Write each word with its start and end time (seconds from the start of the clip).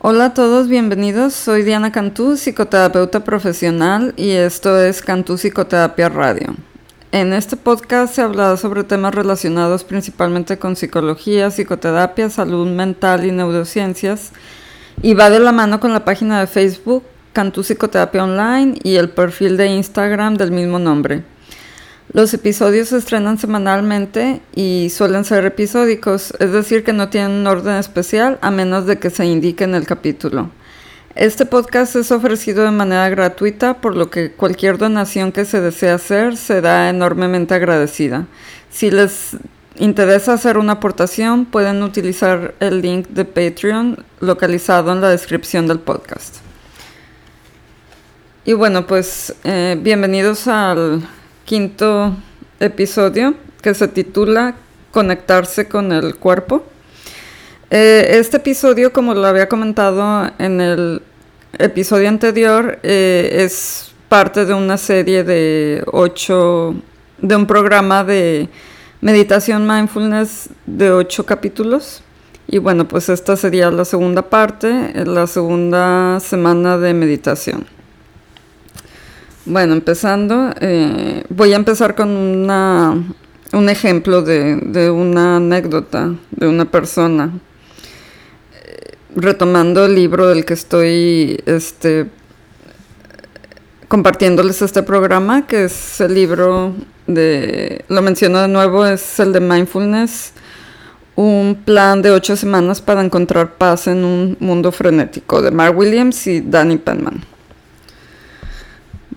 Hola 0.00 0.26
a 0.26 0.34
todos, 0.34 0.68
bienvenidos. 0.68 1.34
Soy 1.34 1.64
Diana 1.64 1.90
Cantú, 1.90 2.36
psicoterapeuta 2.36 3.24
profesional 3.24 4.14
y 4.16 4.30
esto 4.30 4.80
es 4.80 5.02
Cantú 5.02 5.36
Psicoterapia 5.36 6.08
Radio. 6.08 6.54
En 7.10 7.32
este 7.32 7.56
podcast 7.56 8.14
se 8.14 8.22
hablará 8.22 8.56
sobre 8.56 8.84
temas 8.84 9.12
relacionados 9.12 9.82
principalmente 9.82 10.56
con 10.56 10.76
psicología, 10.76 11.50
psicoterapia, 11.50 12.30
salud 12.30 12.68
mental 12.68 13.26
y 13.26 13.32
neurociencias 13.32 14.30
y 15.02 15.14
va 15.14 15.30
de 15.30 15.40
la 15.40 15.50
mano 15.50 15.80
con 15.80 15.92
la 15.92 16.04
página 16.04 16.38
de 16.38 16.46
Facebook 16.46 17.02
Cantú 17.32 17.64
Psicoterapia 17.64 18.22
Online 18.22 18.78
y 18.84 18.94
el 18.94 19.10
perfil 19.10 19.56
de 19.56 19.66
Instagram 19.66 20.36
del 20.36 20.52
mismo 20.52 20.78
nombre. 20.78 21.24
Los 22.12 22.32
episodios 22.32 22.88
se 22.88 22.96
estrenan 22.96 23.36
semanalmente 23.36 24.40
y 24.54 24.88
suelen 24.88 25.26
ser 25.26 25.44
episódicos, 25.44 26.32
es 26.38 26.52
decir, 26.52 26.82
que 26.82 26.94
no 26.94 27.10
tienen 27.10 27.32
un 27.32 27.46
orden 27.46 27.74
especial 27.74 28.38
a 28.40 28.50
menos 28.50 28.86
de 28.86 28.98
que 28.98 29.10
se 29.10 29.26
indique 29.26 29.64
en 29.64 29.74
el 29.74 29.86
capítulo. 29.86 30.50
Este 31.14 31.44
podcast 31.44 31.96
es 31.96 32.10
ofrecido 32.10 32.64
de 32.64 32.70
manera 32.70 33.10
gratuita, 33.10 33.82
por 33.82 33.94
lo 33.94 34.08
que 34.08 34.32
cualquier 34.32 34.78
donación 34.78 35.32
que 35.32 35.44
se 35.44 35.60
desee 35.60 35.90
hacer 35.90 36.38
será 36.38 36.88
enormemente 36.88 37.52
agradecida. 37.52 38.26
Si 38.70 38.90
les 38.90 39.36
interesa 39.76 40.32
hacer 40.32 40.56
una 40.56 40.74
aportación, 40.74 41.44
pueden 41.44 41.82
utilizar 41.82 42.54
el 42.60 42.80
link 42.80 43.08
de 43.08 43.26
Patreon 43.26 44.02
localizado 44.20 44.92
en 44.92 45.02
la 45.02 45.10
descripción 45.10 45.66
del 45.66 45.80
podcast. 45.80 46.36
Y 48.46 48.54
bueno, 48.54 48.86
pues 48.86 49.34
eh, 49.44 49.78
bienvenidos 49.78 50.48
al 50.48 51.06
quinto 51.48 52.14
episodio 52.60 53.32
que 53.62 53.72
se 53.72 53.88
titula 53.88 54.54
Conectarse 54.90 55.66
con 55.66 55.92
el 55.92 56.16
cuerpo. 56.16 56.62
Eh, 57.70 58.06
este 58.20 58.36
episodio, 58.36 58.92
como 58.92 59.14
lo 59.14 59.26
había 59.26 59.48
comentado 59.48 60.30
en 60.38 60.60
el 60.60 61.00
episodio 61.58 62.10
anterior, 62.10 62.78
eh, 62.82 63.44
es 63.46 63.92
parte 64.10 64.44
de 64.44 64.52
una 64.52 64.76
serie 64.76 65.24
de 65.24 65.82
ocho, 65.90 66.74
de 67.16 67.34
un 67.34 67.46
programa 67.46 68.04
de 68.04 68.50
meditación 69.00 69.66
mindfulness 69.66 70.50
de 70.66 70.90
ocho 70.90 71.24
capítulos. 71.24 72.02
Y 72.46 72.58
bueno, 72.58 72.86
pues 72.86 73.08
esta 73.08 73.38
sería 73.38 73.70
la 73.70 73.86
segunda 73.86 74.20
parte, 74.20 74.92
la 75.06 75.26
segunda 75.26 76.20
semana 76.20 76.76
de 76.76 76.92
meditación. 76.92 77.77
Bueno, 79.48 79.72
empezando, 79.72 80.50
eh, 80.60 81.24
voy 81.30 81.54
a 81.54 81.56
empezar 81.56 81.94
con 81.94 82.10
una, 82.10 83.02
un 83.54 83.68
ejemplo 83.70 84.20
de, 84.20 84.90
una 84.90 85.36
anécdota 85.36 86.14
de 86.32 86.46
una 86.46 86.70
persona. 86.70 87.32
Eh, 88.52 88.96
retomando 89.16 89.86
el 89.86 89.94
libro 89.94 90.26
del 90.28 90.44
que 90.44 90.52
estoy 90.52 91.42
este, 91.46 92.10
compartiéndoles 93.88 94.60
este 94.60 94.82
programa, 94.82 95.46
que 95.46 95.64
es 95.64 95.98
el 96.02 96.12
libro 96.12 96.74
de, 97.06 97.86
lo 97.88 98.02
menciono 98.02 98.42
de 98.42 98.48
nuevo, 98.48 98.84
es 98.84 99.18
el 99.18 99.32
de 99.32 99.40
Mindfulness, 99.40 100.34
un 101.16 101.58
plan 101.64 102.02
de 102.02 102.10
ocho 102.10 102.36
semanas 102.36 102.82
para 102.82 103.02
encontrar 103.02 103.54
paz 103.54 103.86
en 103.86 104.04
un 104.04 104.36
mundo 104.40 104.72
frenético, 104.72 105.40
de 105.40 105.50
Mark 105.52 105.74
Williams 105.74 106.26
y 106.26 106.42
Danny 106.42 106.76
Penman. 106.76 107.37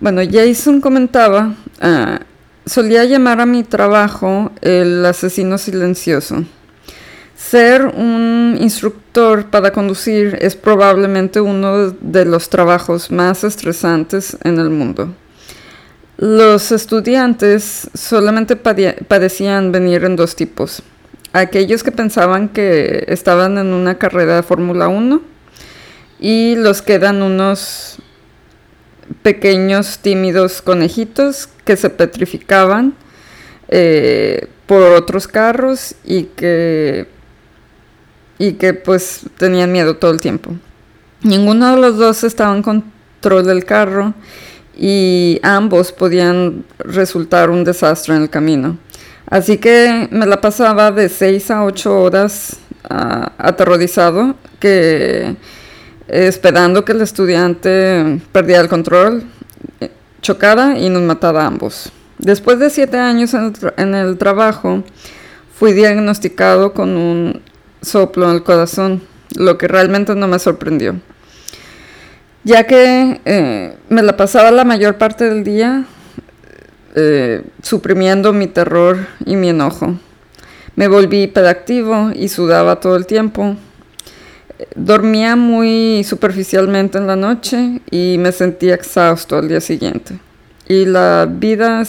Bueno, 0.02 0.22
Jason 0.28 0.82
comentaba, 0.82 1.54
ah, 1.80 2.22
solía 2.66 3.06
llamar 3.06 3.40
a 3.40 3.46
mi 3.46 3.64
trabajo 3.64 4.52
el 4.62 5.06
asesino 5.06 5.60
silencioso. 5.60 6.44
Ser 7.38 7.86
un 7.86 8.58
instructor 8.60 9.52
para 9.52 9.72
conducir 9.72 10.40
es 10.42 10.56
probablemente 10.56 11.40
uno 11.40 11.92
de 11.92 12.26
los 12.26 12.50
trabajos 12.50 13.12
más 13.12 13.44
estresantes 13.44 14.36
en 14.44 14.58
el 14.58 14.72
mundo. 14.72 15.14
Los 16.18 16.72
estudiantes 16.72 17.88
solamente 17.94 18.56
parecían 18.56 19.72
venir 19.72 20.04
en 20.04 20.16
dos 20.16 20.36
tipos. 20.36 20.82
Aquellos 21.32 21.84
que 21.84 21.92
pensaban 21.92 22.50
que 22.50 23.06
estaban 23.08 23.60
en 23.60 23.68
una 23.68 24.00
carrera 24.00 24.38
de 24.38 24.44
Fórmula 24.44 24.88
1 24.88 25.22
y 26.20 26.56
los 26.56 26.82
que 26.82 26.94
eran 26.94 27.22
unos 27.22 28.01
pequeños 29.22 30.00
tímidos 30.00 30.62
conejitos 30.62 31.50
que 31.66 31.76
se 31.78 31.90
petrificaban 31.90 32.94
eh, 33.68 34.48
por 34.66 34.82
otros 34.94 35.28
carros 35.28 35.96
y 36.04 36.24
que 36.24 37.08
y 38.38 38.54
que 38.54 38.74
pues 38.74 39.22
tenían 39.38 39.72
miedo 39.72 39.98
todo 39.98 40.12
el 40.12 40.20
tiempo. 40.20 40.56
Ninguno 41.22 41.76
de 41.76 41.82
los 41.82 41.98
dos 41.98 42.24
estaba 42.24 42.56
en 42.56 42.64
control 42.64 43.46
del 43.46 43.66
carro 43.66 44.16
y 44.76 45.40
ambos 45.44 45.92
podían 45.92 46.66
resultar 46.80 47.52
un 47.52 47.64
desastre 47.64 48.16
en 48.16 48.24
el 48.24 48.30
camino. 48.32 48.80
Así 49.28 49.58
que 49.60 50.08
me 50.10 50.26
la 50.26 50.42
pasaba 50.42 50.92
de 50.92 51.08
6 51.08 51.52
a 51.52 51.64
8 51.64 52.02
horas 52.02 52.58
ah, 52.90 53.32
aterrorizado 53.38 54.36
que 54.60 55.36
esperando 56.12 56.84
que 56.84 56.92
el 56.92 57.02
estudiante 57.02 58.22
perdiera 58.34 58.62
el 58.62 58.68
control, 58.68 59.24
chocara 60.22 60.78
y 60.78 60.90
nos 60.90 61.02
matara 61.02 61.44
a 61.44 61.48
ambos. 61.48 61.92
Después 62.18 62.60
de 62.60 62.70
siete 62.70 62.98
años 62.98 63.34
en 63.34 63.96
el, 63.96 64.18
trabajo, 64.18 64.84
fui 65.56 65.74
diagnosticado 65.74 66.74
con 66.74 66.96
un 66.98 67.42
soplo 67.82 68.30
en 68.30 68.36
el 68.36 68.44
corazón, 68.44 69.02
lo 69.36 69.58
que 69.58 69.68
realmente 69.68 70.14
no 70.14 70.28
me 70.28 70.38
sorprendió, 70.38 70.98
ya 72.44 72.68
que 72.68 73.22
eh, 73.26 73.76
me 73.90 74.04
la 74.04 74.18
pasaba 74.18 74.52
la 74.52 74.66
mayor 74.66 74.98
parte 74.98 75.30
del 75.30 75.44
día 75.44 75.86
eh, 76.96 77.44
suprimiendo 77.64 78.34
mi 78.34 78.48
terror 78.48 79.08
y 79.26 79.38
mi 79.38 79.50
enojo. 79.50 79.98
Me 80.76 80.88
volví 80.88 81.24
hiperactivo 81.24 82.12
y 82.14 82.28
sudaba 82.28 82.80
todo 82.80 82.98
el 82.98 83.06
tiempo, 83.06 83.56
dormía 84.76 85.36
muy 85.36 86.04
superficialmente 86.04 86.98
en 86.98 87.08
la 87.08 87.16
noche 87.16 87.82
y 87.90 88.18
me 88.20 88.32
sentía 88.32 88.76
exhausto 88.76 89.38
al 89.38 89.48
día 89.48 89.62
siguiente. 89.62 90.20
Y 90.68 90.86
la 90.86 91.28
vida 91.30 91.84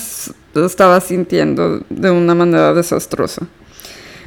estaba 0.54 1.00
sintiendo 1.00 1.82
de 1.88 2.10
una 2.10 2.34
manera 2.34 2.74
desastrosa. 2.74 3.46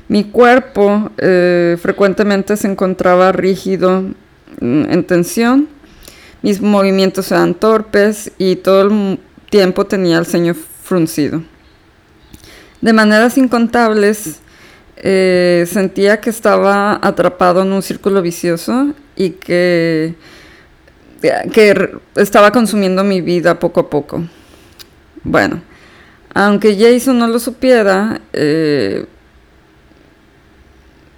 Mi 0.08 0.26
cuerpo 0.26 1.12
eh, 1.18 1.78
frecuentemente 1.82 2.56
se 2.58 2.68
encontraba 2.68 3.32
rígido, 3.32 4.02
mm, 4.62 4.92
en 4.92 5.04
tensión, 5.04 5.68
mis 6.42 6.62
movimientos 6.62 7.32
eran 7.32 7.56
torpes 7.56 8.32
y 8.38 8.58
todo 8.58 8.84
el 8.84 9.20
tiempo 9.50 9.86
tenía 9.86 10.20
el 10.20 10.28
ceño 10.28 10.54
fruncido. 10.54 11.42
De 12.82 12.94
maneras 12.94 13.38
incontables, 13.40 14.42
eh, 15.08 15.68
sentía 15.68 16.20
que 16.20 16.32
estaba 16.32 17.00
atrapado 17.00 17.62
en 17.62 17.72
un 17.72 17.84
círculo 17.84 18.24
vicioso 18.24 18.92
y 19.16 19.30
que, 19.30 20.16
estaba 22.16 22.52
consumiendo 22.52 23.04
mi 23.04 23.22
vida 23.22 23.60
poco 23.60 23.82
a 23.82 23.90
poco. 23.90 24.24
Bueno, 25.24 25.62
aunque 26.34 26.76
Jason 26.76 27.20
no 27.20 27.28
lo 27.28 27.38
supiera, 27.38 28.20
eh, 28.34 29.06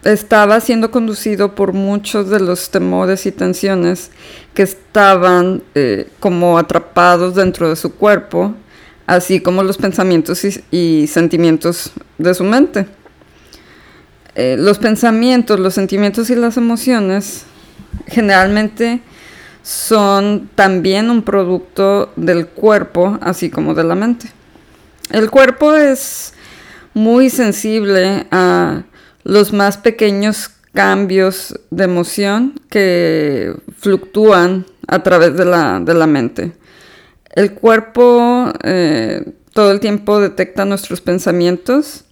estaba 0.03 0.59
siendo 0.59 0.91
conducido 0.91 1.55
por 1.55 1.71
muchos 1.71 2.29
de 2.29 2.41
los 2.41 2.69
temores 2.69 3.25
y 3.25 3.31
tensiones 3.31 4.11
que 4.53 4.63
estaban 4.63 5.63
eh, 5.75 6.09
como 6.19 6.57
atrapados 6.57 7.35
dentro 7.35 7.69
de 7.69 7.77
su 7.77 7.95
cuerpo, 7.95 8.53
así 9.05 9.39
como 9.39 9.63
los 9.63 9.77
pensamientos 9.77 10.45
y 10.71 11.07
sentimientos 11.07 11.93
de 12.17 12.33
su 12.33 12.43
mente. 12.43 12.96
Eh, 14.39 14.55
los 14.55 14.77
pensamientos, 14.77 15.59
los 15.59 15.73
sentimientos 15.73 16.29
y 16.29 16.35
las 16.35 16.57
emociones 16.57 17.45
generalmente 18.05 19.01
son 19.63 20.47
también 20.53 21.09
un 21.09 21.23
producto 21.23 22.13
del 22.15 22.45
cuerpo, 22.45 23.17
así 23.21 23.49
como 23.49 23.73
de 23.73 23.83
la 23.83 23.95
mente. 23.95 24.29
El 25.09 25.31
cuerpo 25.31 25.73
es 25.73 26.35
muy 26.93 27.31
sensible 27.31 28.27
a 28.29 28.83
los 29.23 29.53
más 29.53 29.79
pequeños 29.79 30.51
cambios 30.71 31.59
de 31.71 31.85
emoción 31.85 32.61
que 32.69 33.55
fluctúan 33.79 34.67
a 34.87 35.01
través 35.01 35.35
de 35.35 35.45
la, 35.45 36.07
mente. 36.07 36.51
El 37.33 37.53
cuerpo 37.53 38.53
eh, 38.63 39.33
todo 39.53 39.71
el 39.71 39.79
tiempo 39.79 40.19
detecta 40.19 40.63
nuestros 40.63 41.01
pensamientos 41.01 42.03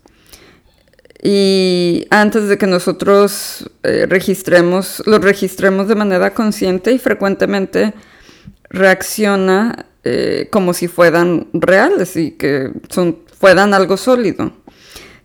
y 1.22 2.06
antes 2.10 2.48
de 2.48 2.58
que 2.58 2.68
nosotros 2.68 3.70
eh, 3.84 4.06
registremos, 4.08 5.02
los 5.06 5.22
registremos 5.22 5.88
de 5.88 5.96
manera 5.96 6.34
consciente 6.34 6.92
y 6.92 7.00
frecuentemente 7.00 7.94
reacciona 8.70 9.86
eh, 10.04 10.50
como 10.52 10.74
si 10.74 10.88
fueran 10.88 11.48
reales 11.54 12.16
y 12.16 12.32
que 12.32 12.72
son, 12.90 13.20
fueran 13.40 13.74
algo 13.74 13.98
sólido. 13.98 14.54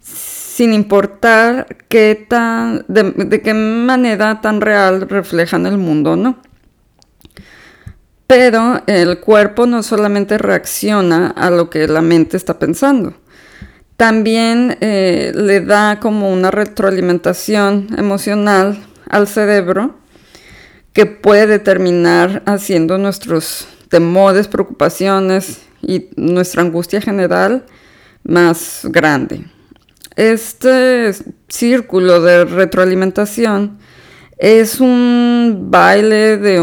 sin 0.02 0.74
importar 0.74 1.76
qué 1.88 2.26
tan, 2.28 2.84
de, 2.88 3.40
qué 3.42 3.54
manera 3.54 4.40
tan 4.40 4.60
real 4.60 5.08
reflejan 5.08 5.66
el 5.66 5.78
mundo, 5.78 6.16
¿no? 6.16 6.38
Pero 8.26 8.82
el 8.86 9.20
cuerpo 9.20 9.66
no 9.66 9.82
solamente 9.82 10.38
reacciona 10.38 11.28
a 11.28 11.50
lo 11.50 11.68
que 11.68 11.88
la 11.88 12.00
mente 12.02 12.36
está 12.36 12.58
pensando, 12.58 13.14
también 14.00 14.78
eh, 14.80 15.30
le 15.34 15.60
da 15.60 16.00
como 16.00 16.32
una 16.32 16.50
retroalimentación 16.50 17.88
emocional 17.98 18.82
al 19.10 19.28
cerebro 19.28 19.94
que 20.94 21.04
puede 21.04 21.58
terminar 21.58 22.42
haciendo 22.46 22.96
nuestros 22.96 23.68
temores, 23.90 24.48
preocupaciones 24.48 25.60
y 25.82 26.08
nuestra 26.16 26.62
angustia 26.62 27.02
general 27.02 27.66
más 28.24 28.80
grande. 28.84 29.44
Este 30.16 31.12
círculo 31.48 32.22
de 32.22 32.46
retroalimentación 32.46 33.76
es 34.38 34.80
un 34.80 35.66
baile 35.70 36.38
de 36.38 36.58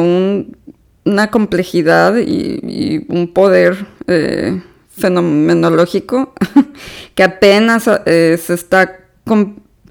una 1.05 1.29
complejidad 1.29 2.17
y, 2.17 3.05
un 3.09 3.31
poder 3.31 3.85
eh, 4.07 4.59
fenomenológico 4.97 6.33
que 7.15 7.23
apenas 7.23 7.89
eh, 8.05 8.39
se 8.43 8.53
está 8.53 8.99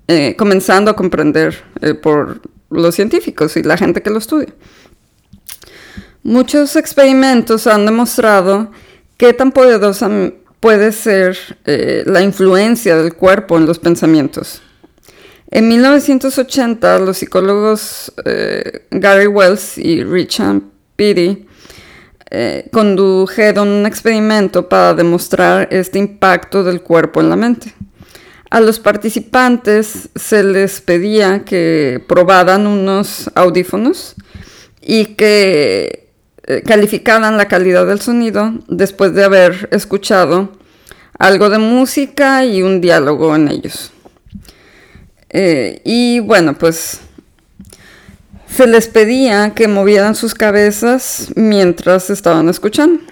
eh, 0.09 0.35
comenzando 0.37 0.91
a 0.91 0.97
comprender 0.97 1.57
por 2.03 2.41
los 2.71 2.95
científicos 2.95 3.57
y 3.57 3.63
la 3.63 3.77
gente 3.77 4.03
que 4.03 4.11
lo 4.11 4.19
estudia. 4.19 4.53
Muchos 6.23 6.75
experimentos 6.75 7.67
han 7.69 7.87
demostrado 7.87 8.73
qué 9.17 9.33
tan 9.33 9.53
poderosa 9.53 10.11
puede 10.59 10.91
ser 10.91 11.39
eh, 11.65 12.03
la 12.07 12.23
influencia 12.23 12.97
del 12.97 13.15
cuerpo 13.15 13.57
en 13.57 13.67
los 13.67 13.79
pensamientos. 13.79 14.61
En 15.53 15.69
1980, 15.69 16.99
los 16.99 17.19
psicólogos 17.19 18.13
eh, 18.25 18.87
Gary 18.91 19.29
Wells 19.29 19.79
y 19.79 20.03
Richard 20.03 20.63
Petty 20.97 21.47
eh, 22.31 22.69
condujeron 22.73 23.69
un 23.69 23.87
experimento 23.87 24.69
para 24.69 24.95
demostrar 24.95 25.69
este 25.71 25.99
impacto 25.99 26.65
del 26.65 26.83
cuerpo 26.83 27.21
en 27.21 27.29
la 27.29 27.37
mente. 27.37 27.73
A 28.51 28.61
los 28.61 28.79
participantes 28.79 30.09
se 30.15 30.43
les 30.43 30.81
pedía 30.81 31.45
que 31.45 32.03
probaran 32.09 32.67
unos 32.67 33.31
audífonos 33.35 34.15
y 34.81 35.17
que 35.17 36.11
eh, 36.47 36.63
calificaban 36.65 37.37
la 37.37 37.49
calidad 37.49 37.87
del 37.87 38.01
sonido 38.01 38.55
después 38.69 39.15
de 39.15 39.25
haber 39.25 39.69
escuchado 39.73 40.53
algo 41.19 41.51
de 41.51 41.59
música 41.59 42.45
y 42.45 42.63
un 42.63 42.81
diálogo 42.81 43.35
en 43.35 43.49
ellos. 43.49 43.93
Eh, 45.31 45.81
y 45.85 46.21
bueno, 46.21 46.55
pues 46.55 47.01
se 48.57 48.67
les 48.67 48.89
pedía 48.89 49.53
que 49.55 49.69
movieran 49.69 50.15
sus 50.15 50.35
cabezas 50.35 51.29
mientras 51.37 52.09
estaban 52.09 52.49
escuchando. 52.49 53.03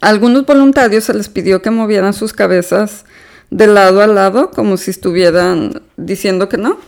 A 0.00 0.08
algunos 0.08 0.44
voluntarios 0.44 1.04
se 1.04 1.14
les 1.14 1.28
pidió 1.28 1.62
que 1.62 1.70
movieran 1.70 2.14
sus 2.14 2.32
cabezas 2.32 3.04
de 3.50 3.68
lado 3.68 4.02
a 4.02 4.08
lado 4.08 4.50
como 4.50 4.76
si 4.76 4.90
estuvieran 4.90 5.82
diciendo 5.96 6.48
que 6.48 6.56
no. 6.56 6.80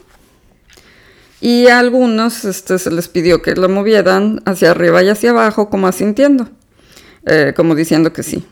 Y 1.41 1.69
a 1.69 1.79
algunos 1.79 2.45
este, 2.45 2.81
se 2.81 2.91
les 2.91 3.07
pidió 3.07 3.43
que 3.43 3.55
lo 3.55 3.69
movieran 3.69 4.43
hacia 4.45 4.73
arriba 4.73 5.03
y 5.05 5.09
hacia 5.09 5.31
abajo, 5.31 5.71
como 5.71 5.87
asintiendo, 5.87 6.49
eh, 7.27 7.53
como 7.55 7.77
diciendo 7.77 8.13
que 8.13 8.25
sí. 8.25 8.45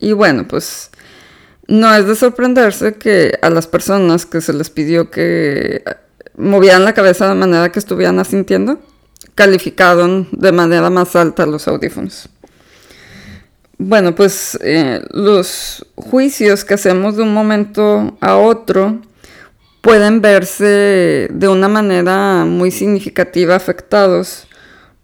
Y 0.00 0.14
bueno, 0.14 0.48
pues 0.48 0.90
no 1.68 1.94
es 1.94 2.08
de 2.08 2.16
sorprenderse 2.16 2.94
que 2.94 3.38
a 3.40 3.50
las 3.50 3.68
personas 3.68 4.26
que 4.26 4.40
se 4.40 4.52
les 4.52 4.68
pidió 4.68 5.10
que 5.12 5.84
movieran 6.36 6.84
la 6.84 6.94
cabeza 6.94 7.28
de 7.28 7.34
manera 7.34 7.70
que 7.70 7.78
estuvieran 7.78 8.18
asintiendo, 8.18 8.80
calificaron 9.34 10.28
de 10.32 10.52
manera 10.52 10.90
más 10.90 11.16
alta 11.16 11.46
los 11.46 11.68
audífonos. 11.68 12.28
Bueno, 13.78 14.14
pues 14.14 14.56
eh, 14.62 15.02
los 15.10 15.84
juicios 15.96 16.64
que 16.64 16.74
hacemos 16.74 17.16
de 17.16 17.22
un 17.22 17.34
momento 17.34 18.16
a 18.20 18.36
otro 18.36 19.00
pueden 19.80 20.20
verse 20.20 21.28
de 21.32 21.48
una 21.48 21.68
manera 21.68 22.44
muy 22.44 22.70
significativa 22.70 23.56
afectados 23.56 24.46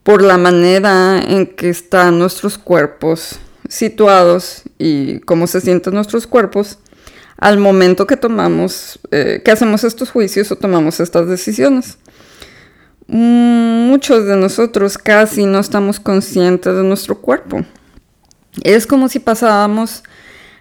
por 0.05 0.23
la 0.23 0.39
manera 0.39 1.21
en 1.21 1.47
que 1.47 1.69
están 1.69 2.19
nuestros 2.19 2.57
cuerpos 2.57 3.41
situados 3.69 4.63
y 4.79 5.19
cómo 5.21 5.47
se 5.47 5.61
sienten 5.61 5.95
nuestros 5.95 6.27
cuerpos 6.27 6.79
al 7.38 7.58
momento 7.58 8.06
que 8.06 8.17
tomamos, 8.17 8.99
eh, 9.12 9.40
que 9.44 9.52
hacemos 9.52 9.85
estos 9.85 10.11
juicios 10.11 10.50
o 10.50 10.56
tomamos 10.56 11.00
estas 11.00 11.29
decisiones. 11.29 11.96
Muchos 13.06 14.26
de 14.26 14.37
nosotros 14.37 14.99
casi 14.99 15.46
no 15.46 15.61
estamos 15.61 16.00
conscientes 16.00 16.75
de 16.75 16.82
nuestro 16.82 17.20
cuerpo. 17.20 17.64
Es 18.64 18.87
como 18.87 19.08
si 19.08 19.20
pasábamos 19.20 20.02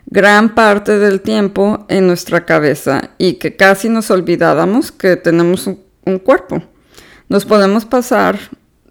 gran 0.06 0.54
parte 0.54 1.00
del 1.00 1.20
tiempo 1.20 1.86
en 1.90 2.08
nuestra 2.08 2.46
cabeza 2.46 3.10
y 3.18 3.34
que 3.34 3.56
casi 3.56 3.90
nos 3.90 4.12
olvidábamos 4.12 4.92
que 4.92 5.18
tenemos 5.18 5.68
un, 5.68 6.20
cuerpo. 6.20 6.64
Nos 7.28 7.44
podemos 7.44 7.84
pasar 7.84 8.40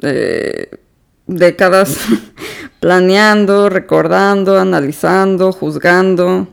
eh, 0.03 0.71
décadas 1.27 1.99
planeando, 2.81 3.71
recordando, 3.71 4.59
analizando, 4.59 5.53
juzgando 5.53 6.49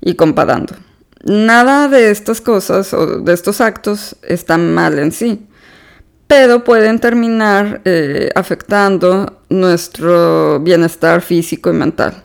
y 0.00 0.14
comparando. 0.14 0.74
Nada 1.24 1.88
de 1.88 2.10
estas 2.10 2.40
cosas 2.40 2.94
o 2.94 3.20
de 3.20 3.32
estos 3.32 3.60
actos 3.60 4.16
está 4.22 4.56
mal 4.56 4.98
en 4.98 5.12
sí, 5.12 5.46
pero 6.26 6.64
pueden 6.64 6.98
terminar 6.98 7.82
eh, 7.84 8.30
afectando 8.34 9.40
nuestro 9.48 10.60
bienestar 10.60 11.20
físico 11.20 11.70
y 11.70 11.74
mental. 11.74 12.24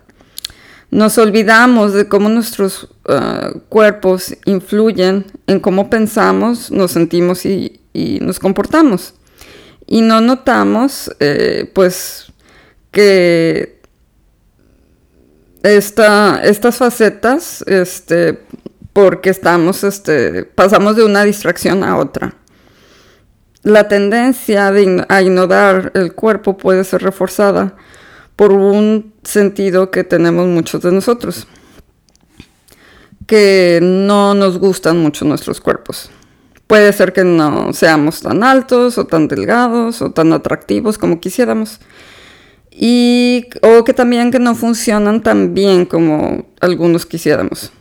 Nos 0.92 1.18
olvidamos 1.18 1.94
de 1.94 2.08
cómo 2.08 2.30
nuestros 2.30 2.88
ah, 3.10 3.52
cuerpos 3.68 4.34
influyen 4.46 5.26
en 5.48 5.60
cómo 5.60 5.90
pensamos, 5.90 6.72
nos 6.72 6.92
sentimos 6.92 7.46
y, 7.46 7.82
nos 8.22 8.40
comportamos. 8.40 9.14
Y 9.88 10.02
no 10.02 10.22
notamos, 10.22 11.12
eh, 11.20 11.70
pues, 11.74 12.32
que 12.92 13.75
estas 15.66 16.78
facetas, 16.78 17.64
este, 17.68 18.40
porque 18.94 19.30
estamos, 19.30 19.84
este, 19.84 20.46
pasamos 20.46 20.96
de 20.96 21.04
una 21.04 21.24
distracción 21.24 21.84
a 21.84 21.98
otra. 21.98 22.36
La 23.64 23.88
tendencia 23.88 24.68
a 24.68 25.22
ignorar 25.22 25.92
el 25.96 26.14
cuerpo 26.14 26.56
puede 26.56 26.84
ser 26.84 27.02
reforzada 27.02 27.76
por 28.36 28.52
un 28.52 29.14
sentido 29.24 29.90
que 29.90 30.04
tenemos 30.04 30.46
muchos 30.46 30.82
de 30.82 30.92
nosotros, 30.92 31.48
que 33.26 33.80
no 33.82 34.36
nos 34.36 34.60
gustan 34.60 35.00
mucho 35.00 35.26
nuestros 35.26 35.62
cuerpos. 35.62 36.12
Puede 36.68 36.94
ser 36.94 37.12
que 37.12 37.24
no 37.24 37.74
seamos 37.74 38.22
tan 38.22 38.44
altos 38.44 38.98
o 38.98 39.06
tan 39.06 39.28
delgados 39.28 40.02
o 40.02 40.12
tan 40.12 40.32
atractivos 40.32 40.98
como 40.98 41.20
quisiéramos. 41.20 41.80
Y, 42.78 43.48
o 43.62 43.86
que 43.86 43.94
también 43.94 44.32
que 44.32 44.40
no 44.40 44.54
funcionan 44.54 45.24
tan 45.24 45.54
bien 45.54 45.86
como 45.86 46.46
algunos 46.60 47.06
quisiéramos. 47.06 47.72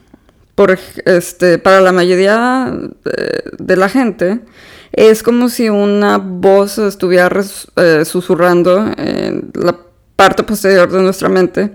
Por, 0.55 0.79
este, 1.05 1.59
para 1.59 1.81
la 1.81 1.91
mayoría 1.91 2.73
de, 3.59 3.77
la 3.77 3.89
gente 3.89 4.39
es 4.93 5.25
como 5.25 5.49
si 5.49 5.69
una 5.69 6.19
voz 6.19 6.79
estuviera 6.79 7.29
eh, 7.75 8.05
susurrando 8.05 8.89
en 8.97 9.51
la 9.55 9.77
parte 10.15 10.45
posterior 10.45 10.89
de 10.89 11.03
nuestra 11.03 11.29
mente, 11.29 11.73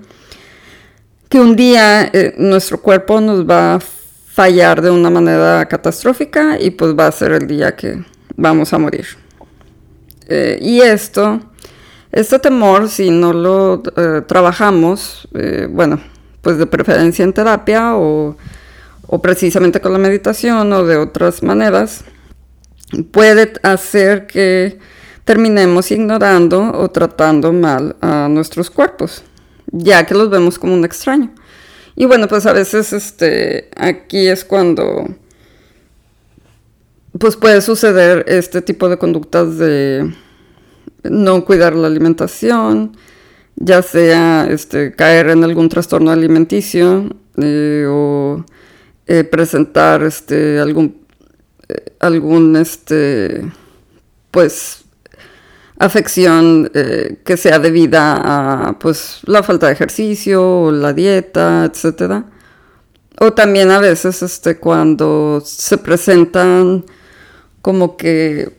que 1.28 1.42
un 1.42 1.58
día 1.58 2.10
eh, 2.14 2.36
nuestro 2.38 2.82
cuerpo 2.82 3.20
nos 3.20 3.48
va 3.48 3.76
a 3.76 3.80
fallar 3.80 4.82
de 4.82 4.90
una 4.90 5.10
manera 5.10 5.68
catastrófica 5.68 6.58
y 6.58 6.72
pues 6.72 6.98
va 6.98 7.08
a 7.08 7.12
ser 7.12 7.34
el 7.34 7.48
día 7.48 7.76
que 7.76 8.02
vamos 8.38 8.72
a 8.72 8.78
morir. 8.78 9.06
Eh, 10.30 10.58
y 10.62 10.80
esto, 10.80 11.42
este 12.12 12.40
temor, 12.40 12.90
si 12.90 13.10
no 13.10 13.34
lo 13.34 13.84
eh, 13.96 14.22
trabajamos, 14.28 15.28
bueno, 15.70 16.00
pues 16.42 16.58
de 16.58 16.66
preferencia 16.66 17.24
en 17.24 17.34
terapia 17.34 17.96
o, 17.96 18.36
o 19.08 19.22
precisamente 19.22 19.82
con 19.82 19.94
la 19.94 20.00
meditación 20.00 20.72
o 20.74 20.86
de 20.86 20.98
otras 20.98 21.44
maneras, 21.44 22.04
puede 23.12 23.54
hacer 23.64 24.28
que 24.28 24.80
terminemos 25.24 25.92
ignorando 25.92 26.72
o 26.74 26.90
tratando 26.90 27.54
mal 27.54 27.96
a 28.02 28.28
nuestros 28.30 28.70
cuerpos, 28.70 29.24
ya 29.68 30.06
que 30.06 30.16
los 30.16 30.30
vemos 30.30 30.58
como 30.58 30.74
un 30.74 30.86
extraño. 30.86 31.32
Y 31.96 32.06
bueno, 32.06 32.28
pues 32.28 32.46
a 32.46 32.54
veces 32.54 32.94
este, 32.94 33.70
aquí 33.76 34.28
es 34.28 34.44
cuando 34.46 35.06
pues 37.20 37.36
puede 37.36 37.62
suceder 37.62 38.26
este 38.28 38.62
tipo 38.62 38.88
de 38.88 38.98
conductas 38.98 39.58
de 39.58 40.16
no 41.04 41.46
cuidar 41.46 41.76
la 41.76 41.88
alimentación, 41.88 42.96
ya 43.56 43.82
sea 43.82 44.48
este, 44.50 44.94
caer 44.96 45.30
en 45.30 45.44
algún 45.44 45.70
trastorno 45.70 46.12
alimenticio 46.12 47.10
eh, 47.38 47.86
o 47.88 48.46
eh, 49.06 49.24
presentar 49.24 50.04
este 50.04 50.60
algún 50.60 51.02
eh, 51.68 51.94
algún 52.00 52.56
este 52.56 53.52
pues 54.32 54.84
afección 55.78 56.70
que 57.24 57.38
sea 57.38 57.58
debida 57.58 58.68
a 58.68 58.80
pues 58.80 59.22
la 59.26 59.44
falta 59.44 59.68
de 59.68 59.74
ejercicio, 59.74 60.72
la 60.72 60.92
dieta, 60.92 61.66
etcétera. 61.66 62.26
O 63.22 63.32
también 63.32 63.72
a 63.72 63.80
veces 63.80 64.22
este 64.22 64.58
cuando 64.58 65.42
se 65.46 65.78
presentan 65.78 66.86
como 67.62 67.96
que 67.96 68.59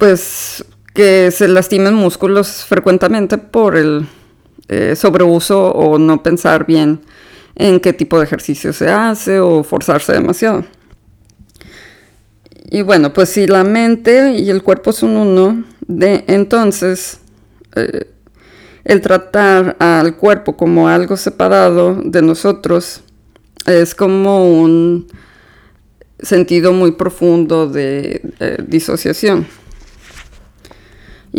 pues 0.00 0.64
que 0.94 1.30
se 1.30 1.46
lastimen 1.46 1.94
músculos 1.94 2.64
frecuentemente 2.64 3.36
por 3.36 3.76
el 3.76 4.06
eh, 4.68 4.96
sobreuso 4.96 5.70
o 5.72 5.98
no 5.98 6.22
pensar 6.22 6.66
bien 6.66 7.02
en 7.54 7.78
qué 7.80 7.92
tipo 7.92 8.18
de 8.18 8.24
ejercicio 8.24 8.72
se 8.72 8.88
hace 8.88 9.38
o 9.38 9.62
forzarse 9.62 10.14
demasiado. 10.14 10.64
Y 12.70 12.80
bueno, 12.80 13.12
pues 13.12 13.28
si 13.28 13.46
la 13.46 13.62
mente 13.62 14.32
y 14.32 14.48
el 14.48 14.62
cuerpo 14.62 14.92
son 14.92 15.18
uno, 15.18 15.64
de, 15.86 16.24
entonces 16.28 17.20
eh, 17.76 18.10
el 18.84 19.02
tratar 19.02 19.76
al 19.80 20.16
cuerpo 20.16 20.56
como 20.56 20.88
algo 20.88 21.18
separado 21.18 22.00
de 22.02 22.22
nosotros 22.22 23.02
es 23.66 23.94
como 23.94 24.50
un 24.50 25.08
sentido 26.20 26.72
muy 26.72 26.92
profundo 26.92 27.68
de 27.68 28.22
disociación. 28.66 29.46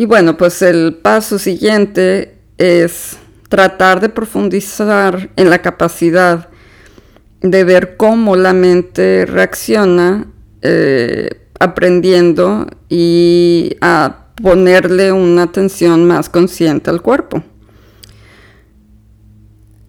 Y 0.02 0.06
bueno, 0.06 0.36
pues 0.36 0.64
el 0.64 0.96
paso 0.96 1.38
siguiente 1.38 2.34
es 2.58 3.18
tratar 3.50 4.02
de 4.02 4.10
profundizar 4.10 5.30
en 5.36 5.52
la 5.52 5.62
capacidad 5.62 6.50
de 7.42 7.64
ver 7.64 7.98
cómo 7.98 8.36
la 8.36 8.52
mente 8.52 9.28
reacciona 9.28 10.26
eh, 10.64 11.30
aprendiendo 11.60 12.66
y 12.90 13.78
a 13.82 14.26
ponerle 14.42 15.12
una 15.12 15.44
atención 15.44 16.08
más 16.08 16.30
consciente 16.30 16.90
al 16.90 17.04
cuerpo. 17.04 17.44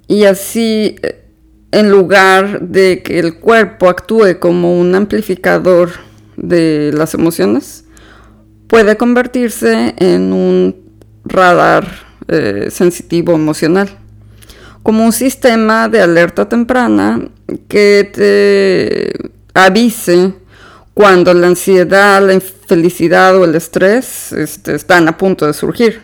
Y 0.08 0.24
así, 0.24 0.96
eh, 1.02 1.24
en 1.70 1.90
lugar 1.90 2.60
de 2.60 3.02
que 3.02 3.18
el 3.18 3.38
cuerpo 3.38 3.88
actúe 3.88 4.38
como 4.38 4.78
un 4.78 4.94
amplificador 4.94 5.88
de 6.36 6.90
las 6.92 7.14
emociones, 7.14 7.81
puede 8.72 8.96
convertirse 8.96 9.94
en 9.98 10.32
un 10.32 10.74
radar 11.26 11.86
eh, 12.26 12.68
sensitivo 12.70 13.34
emocional, 13.34 13.90
como 14.82 15.04
un 15.04 15.12
sistema 15.12 15.90
de 15.90 16.00
alerta 16.00 16.48
temprana 16.48 17.20
que 17.68 18.10
te 18.14 19.30
avise 19.52 20.32
cuando 20.94 21.34
la 21.34 21.48
ansiedad, 21.48 22.26
la 22.26 22.32
infelicidad 22.32 23.36
o 23.36 23.44
el 23.44 23.54
estrés 23.56 24.32
este, 24.32 24.74
están 24.74 25.06
a 25.06 25.18
punto 25.18 25.46
de 25.46 25.52
surgir. 25.52 26.00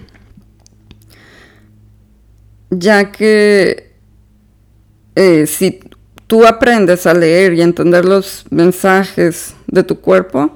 Ya 2.69 3.11
que 3.11 3.95
eh, 5.17 5.47
si 5.47 5.81
tú 6.27 6.45
aprendes 6.45 7.07
a 7.07 7.15
leer 7.15 7.55
y 7.55 7.63
entender 7.63 8.05
los 8.05 8.45
mensajes 8.51 9.55
de 9.69 9.83
tu 9.85 10.03
cuerpo, 10.03 10.55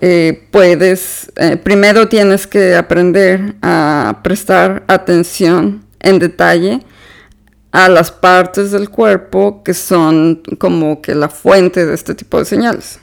eh, 0.00 0.48
puedes, 0.50 1.30
eh, 1.36 1.56
primero 1.56 2.08
tienes 2.08 2.46
que 2.46 2.74
aprender 2.74 3.54
a 3.60 4.20
prestar 4.24 4.82
atención 4.86 5.84
en 6.00 6.18
detalle 6.18 6.80
a 7.70 7.88
las 7.88 8.10
partes 8.10 8.70
del 8.70 8.88
cuerpo 8.88 9.62
que 9.62 9.74
son 9.74 10.42
como 10.58 11.02
que 11.02 11.14
la 11.14 11.28
fuente 11.28 11.84
de 11.84 11.94
este 11.94 12.14
tipo 12.14 12.38
de 12.38 12.46
señales. 12.46 12.98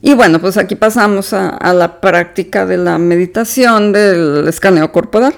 Y 0.00 0.14
bueno, 0.14 0.40
pues 0.40 0.56
aquí 0.56 0.74
pasamos 0.74 1.34
a, 1.34 1.50
a 1.50 1.74
la 1.74 2.00
práctica 2.00 2.64
de 2.64 2.78
la 2.78 2.96
meditación 2.96 3.92
del 3.92 4.48
escaneo 4.48 4.90
corporal. 4.90 5.34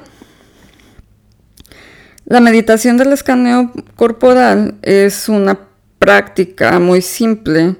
La 2.25 2.41
meditación 2.41 2.97
del 2.97 3.13
escaneo 3.13 3.73
corporal 3.97 4.77
es 4.83 5.29
una 5.29 5.59
práctica 5.99 6.79
muy 6.79 7.03
simple 7.03 7.77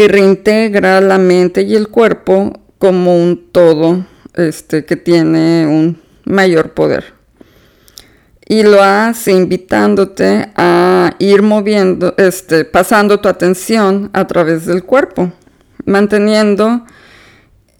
que 0.00 0.08
reintegra 0.08 0.98
la 1.02 1.18
mente 1.18 1.60
y 1.60 1.76
el 1.76 1.88
cuerpo 1.88 2.58
como 2.78 3.22
un 3.22 3.50
todo 3.52 4.06
este, 4.32 4.86
que 4.86 4.96
tiene 4.96 5.66
un 5.66 6.00
mayor 6.24 6.72
poder. 6.72 7.12
Y 8.48 8.62
lo 8.62 8.82
hace 8.82 9.32
invitándote 9.32 10.52
a 10.56 11.16
ir 11.18 11.42
moviendo, 11.42 12.14
este, 12.16 12.64
pasando 12.64 13.20
tu 13.20 13.28
atención 13.28 14.08
a 14.14 14.26
través 14.26 14.64
del 14.64 14.84
cuerpo, 14.84 15.34
manteniendo 15.84 16.86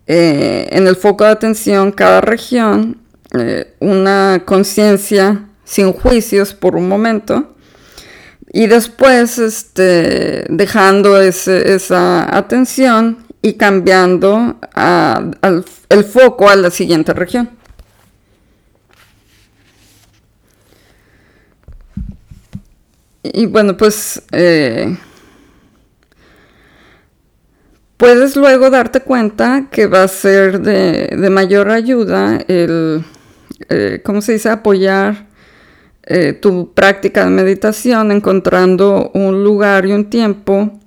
eh, 0.07 0.69
en 0.73 0.87
el 0.87 0.97
foco 0.97 1.25
de 1.25 1.31
atención 1.31 1.91
cada 1.91 2.21
región 2.21 3.01
eh, 3.33 3.73
una 3.81 4.43
conciencia 4.45 5.47
sin 5.65 5.95
juicios 5.95 6.53
por 6.53 6.77
un 6.77 6.87
momento 6.87 7.55
y 8.53 8.67
después, 8.67 9.39
este, 9.39 10.45
dejando 10.49 11.21
esa 11.21 12.37
atención 12.37 13.19
y 13.43 13.55
cambiando 13.55 14.59
el 15.89 16.05
foco 16.05 16.49
a 16.49 16.57
la 16.57 16.71
siguiente 16.71 17.13
región. 17.15 17.51
Y 23.23 23.47
bueno, 23.47 23.77
pues 23.77 24.23
eh, 24.33 24.97
puedes 27.97 28.35
luego 28.35 28.71
darte 28.71 29.01
cuenta 29.01 29.69
que 29.71 29.87
va 29.87 30.03
a 30.03 30.09
ser 30.09 30.61
de, 30.61 31.31
mayor 31.31 31.71
ayuda 31.71 32.39
el, 32.49 33.05
eh, 33.69 34.01
¿cómo 34.05 34.23
se 34.23 34.33
dice?, 34.33 34.49
apoyar 34.49 35.30
eh, 36.13 36.33
tu 36.33 36.75
práctica 36.75 37.25
de 37.25 37.31
meditación 37.31 38.11
encontrando 38.11 39.13
un 39.15 39.45
lugar 39.45 39.87
y 39.87 39.93
un 39.93 40.11
tiempo 40.11 40.81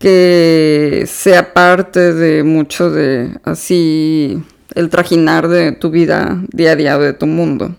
que 0.00 1.04
sea 1.06 1.54
parte 1.54 2.12
de 2.12 2.42
mucho 2.42 2.90
de 2.90 3.38
así 3.44 4.42
el 4.74 4.88
trajinar 4.88 5.46
de 5.46 5.70
tu 5.70 5.90
vida 5.90 6.42
día 6.52 6.72
a 6.72 6.76
día 6.76 6.98
de 6.98 7.12
tu 7.12 7.28
mundo. 7.28 7.76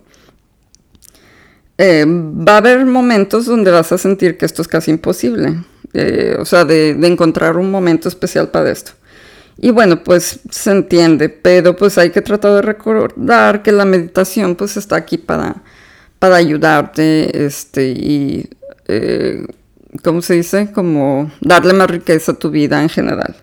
Eh, 1.77 2.05
va 2.07 2.53
a 2.53 2.57
haber 2.59 2.86
momentos 2.86 3.45
donde 3.45 3.71
vas 3.71 3.91
a 3.91 3.98
sentir 3.98 4.38
que 4.38 4.45
esto 4.45 4.62
es 4.62 4.69
casi 4.69 4.89
imposible, 4.91 5.62
eh, 5.91 6.38
o 6.39 6.45
sea, 6.45 6.63
de, 6.63 6.93
de, 6.93 7.07
encontrar 7.07 7.57
un 7.57 7.69
momento 7.69 8.07
especial 8.07 8.51
para 8.51 8.71
esto. 8.71 8.93
Y 9.57 9.71
bueno, 9.71 10.01
pues 10.01 10.39
se 10.50 10.71
entiende, 10.71 11.27
pero 11.27 11.75
pues 11.75 11.98
hay 11.98 12.12
que 12.12 12.21
tratar 12.21 12.53
de 12.53 12.62
recordar 12.62 13.63
que 13.63 13.74
la 13.74 13.83
meditación 13.83 14.55
pues 14.55 14.77
está 14.77 14.95
aquí 14.95 15.17
para 15.17 15.62
para 16.19 16.35
ayudarte 16.35 17.45
este, 17.45 17.88
y, 17.88 18.49
eh, 18.88 19.47
¿cómo 20.03 20.21
se 20.21 20.35
dice? 20.35 20.71
Como 20.71 21.31
darle 21.39 21.73
más 21.73 21.89
riqueza 21.89 22.33
a 22.33 22.35
tu 22.35 22.51
vida 22.51 22.81
en 22.81 22.89
general. 22.89 23.35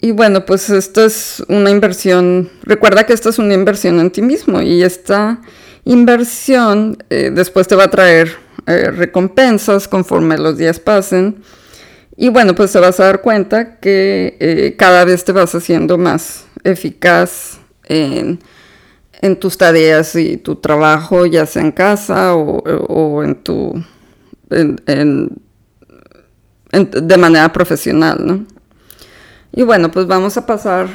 Y 0.00 0.12
bueno, 0.12 0.44
pues 0.44 0.70
esto 0.70 1.04
es 1.04 1.42
una 1.48 1.70
inversión, 1.70 2.50
recuerda 2.62 3.04
que 3.04 3.12
esto 3.12 3.28
es 3.28 3.38
una 3.38 3.54
inversión 3.54 4.00
en 4.00 4.10
ti 4.10 4.22
mismo 4.22 4.60
y 4.62 4.82
esta 4.82 5.40
inversión 5.84 6.96
eh, 7.10 7.30
después 7.32 7.68
te 7.68 7.76
va 7.76 7.84
a 7.84 7.90
traer 7.90 8.32
eh, 8.66 8.90
recompensas 8.90 9.86
conforme 9.88 10.38
los 10.38 10.56
días 10.56 10.80
pasen. 10.80 11.42
Y 12.16 12.28
bueno, 12.30 12.54
pues 12.54 12.72
te 12.72 12.78
vas 12.80 12.98
a 13.00 13.04
dar 13.04 13.20
cuenta 13.22 13.78
que 13.78 14.74
cada 14.78 15.04
vez 15.04 15.24
te 15.24 15.32
vas 15.32 15.54
haciendo 15.54 15.96
más 15.96 16.44
eficaz 16.64 17.58
en 17.84 18.40
en 19.20 19.38
tus 19.38 19.58
tareas 19.58 20.16
y 20.16 20.38
tu 20.38 20.56
trabajo, 20.56 21.26
ya 21.26 21.46
sea 21.46 21.62
en 21.62 21.70
casa 21.72 22.34
o, 22.34 23.22
en 23.22 23.42
tu 23.42 23.74
de 24.48 25.28
manera 27.16 27.52
profesional, 27.52 28.26
¿no? 28.26 28.46
Y 29.52 29.62
bueno, 29.62 29.90
pues 29.90 30.06
vamos 30.06 30.36
a 30.36 30.46
pasar 30.46 30.88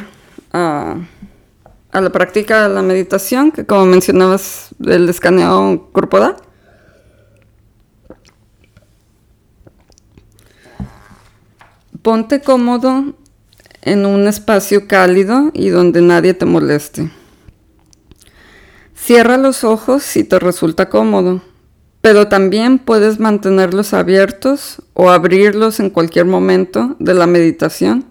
a, 0.51 0.95
a 1.91 2.01
la 2.01 2.09
práctica 2.09 2.67
de 2.67 2.73
la 2.73 2.81
meditación, 2.81 3.51
que 3.51 3.65
como 3.65 3.85
mencionabas, 3.85 4.69
el 4.85 5.09
escaneo 5.09 5.89
corporal. 5.91 6.37
Ponte 12.01 12.41
cómodo 12.41 13.15
en 13.81 14.05
un 14.05 14.27
espacio 14.27 14.87
cálido 14.87 15.51
y 15.53 15.69
donde 15.69 16.01
nadie 16.01 16.33
te 16.33 16.45
moleste. 16.45 17.11
Cierra 19.05 19.37
los 19.37 19.63
ojos 19.63 20.01
si 20.01 20.23
te 20.23 20.39
resulta 20.39 20.89
cómodo, 20.89 21.43
pero 22.01 22.27
también 22.27 22.79
puedes 22.79 23.19
mantenerlos 23.19 23.93
abiertos 23.93 24.81
o 24.95 25.11
abrirlos 25.11 25.79
en 25.79 25.91
cualquier 25.91 26.25
momento 26.25 26.95
de 26.97 27.13
la 27.13 27.27
meditación 27.27 28.05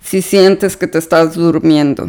si 0.00 0.22
sientes 0.22 0.78
que 0.78 0.86
te 0.86 0.96
estás 0.96 1.34
durmiendo. 1.34 2.08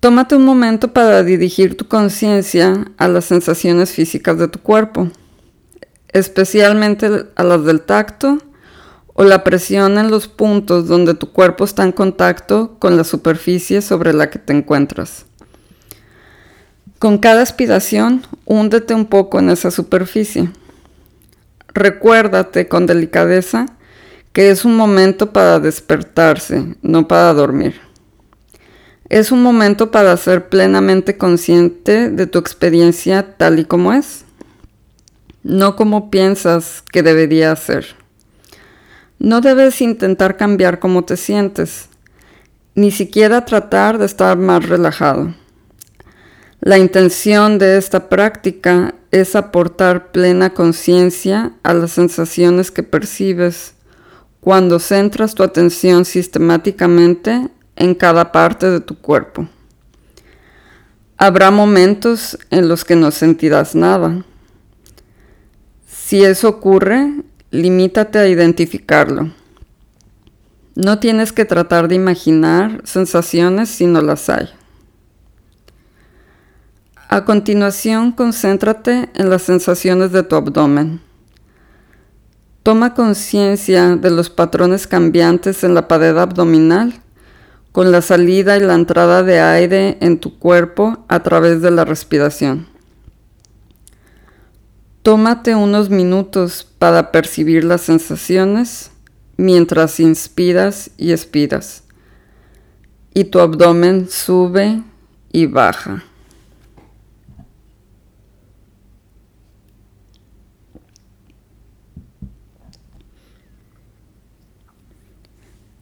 Tómate 0.00 0.36
un 0.36 0.46
momento 0.46 0.94
para 0.94 1.22
dirigir 1.22 1.76
tu 1.76 1.86
conciencia 1.86 2.86
a 2.96 3.06
las 3.06 3.26
sensaciones 3.26 3.92
físicas 3.92 4.38
de 4.38 4.48
tu 4.48 4.60
cuerpo, 4.60 5.10
especialmente 6.14 7.26
a 7.36 7.44
las 7.44 7.62
del 7.66 7.82
tacto 7.82 8.38
o 9.12 9.22
la 9.22 9.44
presión 9.44 9.98
en 9.98 10.10
los 10.10 10.28
puntos 10.28 10.88
donde 10.88 11.12
tu 11.12 11.30
cuerpo 11.30 11.64
está 11.64 11.82
en 11.82 11.92
contacto 11.92 12.78
con 12.78 12.96
la 12.96 13.04
superficie 13.04 13.82
sobre 13.82 14.14
la 14.14 14.30
que 14.30 14.38
te 14.38 14.54
encuentras. 14.54 15.26
Con 16.98 17.18
cada 17.18 17.42
aspiración, 17.42 18.22
húndete 18.44 18.94
un 18.94 19.06
poco 19.06 19.38
en 19.38 19.50
esa 19.50 19.70
superficie. 19.70 20.50
Recuérdate 21.74 22.68
con 22.68 22.86
delicadeza 22.86 23.66
que 24.32 24.50
es 24.50 24.64
un 24.64 24.76
momento 24.76 25.32
para 25.32 25.60
despertarse, 25.60 26.76
no 26.82 27.06
para 27.06 27.32
dormir. 27.32 27.80
Es 29.08 29.30
un 29.30 29.42
momento 29.42 29.90
para 29.92 30.16
ser 30.16 30.48
plenamente 30.48 31.16
consciente 31.16 32.10
de 32.10 32.26
tu 32.26 32.38
experiencia 32.38 33.36
tal 33.36 33.60
y 33.60 33.64
como 33.64 33.92
es, 33.92 34.24
no 35.44 35.76
como 35.76 36.10
piensas 36.10 36.82
que 36.90 37.02
debería 37.02 37.54
ser. 37.54 37.86
No 39.20 39.40
debes 39.40 39.80
intentar 39.80 40.36
cambiar 40.36 40.80
cómo 40.80 41.04
te 41.04 41.16
sientes, 41.16 41.88
ni 42.74 42.90
siquiera 42.90 43.44
tratar 43.44 43.98
de 43.98 44.06
estar 44.06 44.36
más 44.36 44.68
relajado. 44.68 45.32
La 46.64 46.78
intención 46.78 47.58
de 47.58 47.76
esta 47.76 48.08
práctica 48.08 48.94
es 49.10 49.36
aportar 49.36 50.12
plena 50.12 50.54
conciencia 50.54 51.52
a 51.62 51.74
las 51.74 51.90
sensaciones 51.90 52.70
que 52.70 52.82
percibes 52.82 53.74
cuando 54.40 54.78
centras 54.78 55.34
tu 55.34 55.42
atención 55.42 56.06
sistemáticamente 56.06 57.50
en 57.76 57.94
cada 57.94 58.32
parte 58.32 58.70
de 58.70 58.80
tu 58.80 58.96
cuerpo. 58.96 59.46
Habrá 61.18 61.50
momentos 61.50 62.38
en 62.48 62.66
los 62.66 62.86
que 62.86 62.96
no 62.96 63.10
sentirás 63.10 63.74
nada. 63.74 64.24
Si 65.86 66.24
eso 66.24 66.48
ocurre, 66.48 67.12
limítate 67.50 68.18
a 68.18 68.26
identificarlo. 68.26 69.30
No 70.76 70.98
tienes 70.98 71.30
que 71.30 71.44
tratar 71.44 71.88
de 71.88 71.96
imaginar 71.96 72.80
sensaciones 72.84 73.68
si 73.68 73.86
no 73.86 74.00
las 74.00 74.30
hay. 74.30 74.48
A 77.08 77.24
continuación, 77.24 78.12
concéntrate 78.12 79.08
en 79.14 79.30
las 79.30 79.42
sensaciones 79.42 80.12
de 80.12 80.22
tu 80.22 80.36
abdomen. 80.36 81.00
Toma 82.62 82.94
conciencia 82.94 83.96
de 83.96 84.10
los 84.10 84.30
patrones 84.30 84.86
cambiantes 84.86 85.64
en 85.64 85.74
la 85.74 85.86
pared 85.86 86.16
abdominal 86.16 86.94
con 87.72 87.92
la 87.92 88.02
salida 88.02 88.56
y 88.56 88.60
la 88.60 88.74
entrada 88.74 89.22
de 89.22 89.40
aire 89.40 89.98
en 90.00 90.18
tu 90.18 90.38
cuerpo 90.38 91.04
a 91.08 91.22
través 91.22 91.60
de 91.60 91.70
la 91.70 91.84
respiración. 91.84 92.66
Tómate 95.02 95.54
unos 95.54 95.90
minutos 95.90 96.66
para 96.78 97.12
percibir 97.12 97.64
las 97.64 97.82
sensaciones 97.82 98.90
mientras 99.36 100.00
inspiras 100.00 100.90
y 100.96 101.12
expiras 101.12 101.84
y 103.14 103.24
tu 103.24 103.38
abdomen 103.38 104.08
sube 104.10 104.82
y 105.32 105.46
baja. 105.46 106.02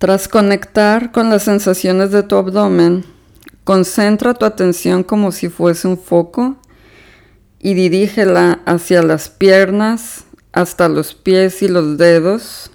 Tras 0.03 0.27
conectar 0.27 1.13
con 1.13 1.31
las 1.31 1.45
sensaciones 1.45 2.11
de 2.11 2.25
tu 2.25 2.35
abdomen, 2.35 3.05
concentra 3.63 4.35
tu 4.35 4.45
atención 4.45 5.05
como 5.05 5.31
si 5.31 5.49
fuese 5.49 5.87
un 5.87 5.97
foco 5.97 6.57
y 7.61 7.75
dirígela 7.75 8.63
hacia 8.67 9.01
las 9.05 9.29
piernas, 9.29 10.25
hasta 10.51 10.89
los 10.89 11.15
pies 11.15 11.63
y 11.63 11.69
los 11.69 11.99
dedos. 11.99 12.73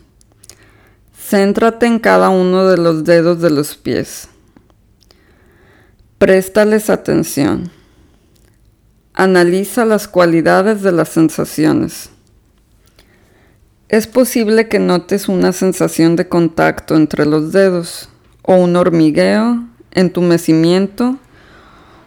Céntrate 1.13 1.85
en 1.85 1.99
cada 1.99 2.29
uno 2.29 2.65
de 2.65 2.77
los 2.77 3.03
dedos 3.03 3.41
de 3.41 3.49
los 3.49 3.75
pies. 3.75 4.29
Préstales 6.19 6.89
atención. 6.89 7.69
Analiza 9.13 9.83
las 9.83 10.07
cualidades 10.07 10.81
de 10.81 10.93
las 10.93 11.09
sensaciones. 11.09 12.09
Es 13.89 14.05
posible 14.05 14.67
que 14.67 14.79
notes 14.79 15.29
una 15.29 15.53
sensación 15.53 16.17
de 16.17 16.27
contacto 16.27 16.97
entre 16.97 17.25
los 17.25 17.53
dedos 17.53 18.09
o 18.41 18.55
un 18.55 18.75
hormigueo, 18.75 19.63
entumecimiento 19.91 21.17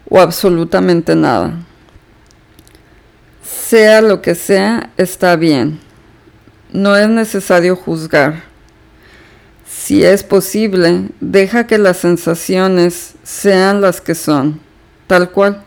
o 0.07 0.21
absolutamente 0.21 1.17
nada. 1.17 1.55
Sea 3.43 4.03
lo 4.03 4.21
que 4.21 4.35
sea, 4.35 4.91
está 4.99 5.37
bien. 5.37 5.81
No 6.71 6.97
es 6.97 7.09
necesario 7.09 7.75
juzgar. 7.77 8.43
Si 9.67 10.05
es 10.05 10.23
posible, 10.23 11.09
deja 11.21 11.67
que 11.67 11.79
las 11.79 11.97
sensaciones 11.97 13.15
sean 13.23 13.81
las 13.81 14.03
que 14.03 14.15
son, 14.15 14.61
tal 15.07 15.31
cual. 15.31 15.65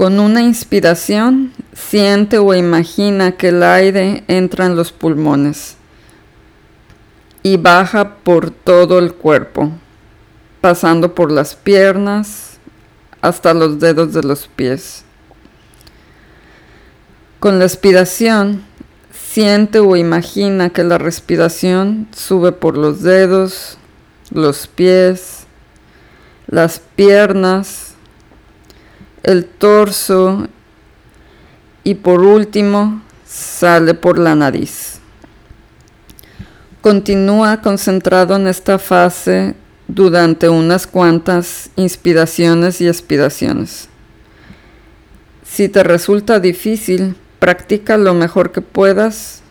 Con 0.00 0.18
una 0.18 0.40
inspiración, 0.40 1.52
siente 1.74 2.38
o 2.38 2.54
imagina 2.54 3.32
que 3.32 3.48
el 3.48 3.62
aire 3.62 4.24
entra 4.28 4.64
en 4.64 4.74
los 4.74 4.92
pulmones 4.92 5.76
y 7.42 7.58
baja 7.58 8.14
por 8.14 8.50
todo 8.50 8.98
el 8.98 9.12
cuerpo, 9.12 9.70
pasando 10.62 11.14
por 11.14 11.30
las 11.30 11.54
piernas 11.54 12.58
hasta 13.20 13.52
los 13.52 13.78
dedos 13.78 14.14
de 14.14 14.22
los 14.22 14.48
pies. 14.48 15.04
Con 17.38 17.58
la 17.58 17.66
expiración, 17.66 18.64
siente 19.12 19.80
o 19.80 19.96
imagina 19.96 20.70
que 20.70 20.82
la 20.82 20.96
respiración 20.96 22.08
sube 22.16 22.52
por 22.52 22.78
los 22.78 23.02
dedos, 23.02 23.76
los 24.30 24.66
pies, 24.66 25.44
las 26.46 26.80
piernas, 26.96 27.89
el 29.22 29.44
torso 29.44 30.48
y 31.84 31.94
por 31.94 32.20
último 32.20 33.02
sale 33.26 33.94
por 33.94 34.18
la 34.18 34.34
nariz. 34.34 34.98
Continúa 36.80 37.60
concentrado 37.60 38.36
en 38.36 38.46
esta 38.46 38.78
fase 38.78 39.54
durante 39.86 40.48
unas 40.48 40.86
cuantas 40.86 41.70
inspiraciones 41.76 42.80
y 42.80 42.88
expiraciones. 42.88 43.88
Si 45.44 45.68
te 45.68 45.82
resulta 45.82 46.40
difícil, 46.40 47.16
practica 47.38 47.96
lo 47.96 48.14
mejor 48.14 48.52
que 48.52 48.62
puedas 48.62 49.42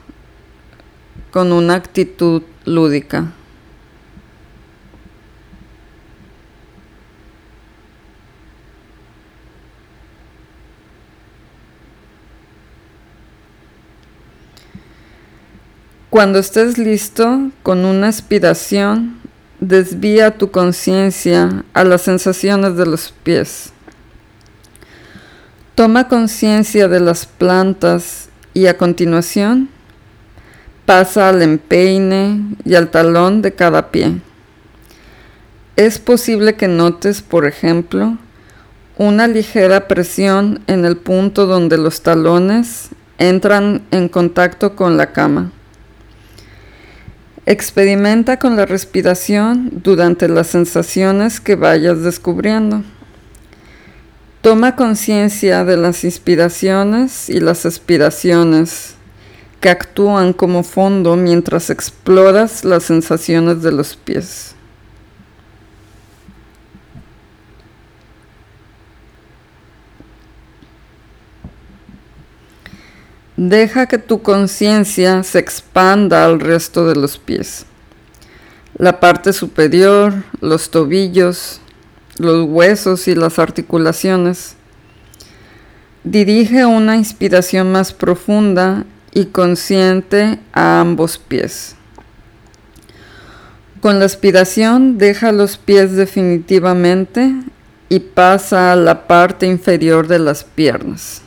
con 1.31 1.51
una 1.51 1.75
actitud 1.75 2.43
lúdica. 2.65 3.33
Cuando 16.09 16.39
estés 16.39 16.79
listo 16.79 17.51
con 17.61 17.85
una 17.85 18.07
aspiración, 18.07 19.19
desvía 19.59 20.39
tu 20.39 20.49
conciencia 20.49 21.63
a 21.73 21.83
las 21.83 22.01
sensaciones 22.01 22.75
de 22.77 22.87
los 22.87 23.13
pies. 23.21 23.71
Toma 25.75 26.07
conciencia 26.07 26.87
de 26.87 26.99
las 26.99 27.27
plantas 27.27 28.29
y 28.55 28.65
a 28.65 28.75
continuación 28.75 29.69
pasa 30.87 31.29
al 31.29 31.43
empeine 31.43 32.55
y 32.65 32.73
al 32.73 32.89
talón 32.89 33.43
de 33.43 33.53
cada 33.53 33.91
pie. 33.91 34.19
Es 35.75 35.99
posible 35.99 36.55
que 36.55 36.67
notes, 36.67 37.21
por 37.21 37.45
ejemplo, 37.45 38.17
una 38.97 39.27
ligera 39.27 39.87
presión 39.87 40.61
en 40.65 40.85
el 40.85 40.97
punto 40.97 41.45
donde 41.45 41.77
los 41.77 42.01
talones 42.01 42.89
entran 43.19 43.83
en 43.91 44.09
contacto 44.09 44.75
con 44.75 44.97
la 44.97 45.11
cama. 45.11 45.51
Experimenta 47.49 48.37
con 48.37 48.55
la 48.55 48.67
respiración 48.67 49.71
durante 49.83 50.29
las 50.29 50.45
sensaciones 50.45 51.39
que 51.39 51.55
vayas 51.55 52.03
descubriendo. 52.03 52.83
Toma 54.41 54.75
conciencia 54.75 55.65
de 55.65 55.75
las 55.75 56.03
inspiraciones 56.03 57.27
y 57.27 57.39
las 57.39 57.65
expiraciones 57.65 58.93
que 59.61 59.69
actúan 59.69 60.31
como 60.31 60.61
fondo 60.61 61.15
mientras 61.15 61.71
exploras 61.71 62.63
las 62.65 62.83
sensaciones 62.83 63.63
de 63.63 63.71
los 63.71 63.95
pies. 63.95 64.53
Deja 73.41 73.85
que 73.85 73.97
tu 73.97 74.21
conciencia 74.21 75.23
se 75.23 75.39
expanda 75.39 76.25
al 76.25 76.41
resto 76.41 76.85
de 76.85 76.97
los 76.97 77.17
pies. 77.17 77.65
La 78.77 78.99
parte 78.99 79.31
superior, 79.31 80.13
los 80.41 80.71
tobillos, 80.71 81.61
los 82.17 82.49
huesos 82.49 83.07
y 83.07 83.15
las 83.15 83.39
articulaciones. 83.39 84.57
Dirige 86.03 86.65
una 86.65 86.97
inspiración 86.97 87.71
más 87.71 87.93
profunda 87.93 88.85
y 89.13 89.27
consciente 89.27 90.39
a 90.51 90.81
ambos 90.81 91.17
pies. 91.17 91.77
Con 93.79 93.99
la 93.99 94.05
aspiración 94.05 94.97
deja 94.97 95.31
los 95.31 95.55
pies 95.55 95.95
definitivamente 95.95 97.35
y 97.87 98.01
pasa 98.01 98.73
a 98.73 98.75
la 98.75 99.07
parte 99.07 99.47
inferior 99.47 100.09
de 100.09 100.19
las 100.19 100.43
piernas. 100.43 101.21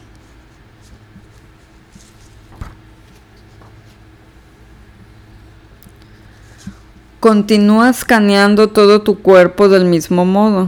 Continúa 7.22 7.88
escaneando 7.88 8.70
todo 8.70 9.02
tu 9.02 9.20
cuerpo 9.20 9.68
del 9.68 9.84
mismo 9.84 10.24
modo, 10.24 10.66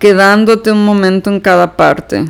quedándote 0.00 0.72
un 0.72 0.84
momento 0.84 1.30
en 1.30 1.38
cada 1.38 1.76
parte. 1.76 2.24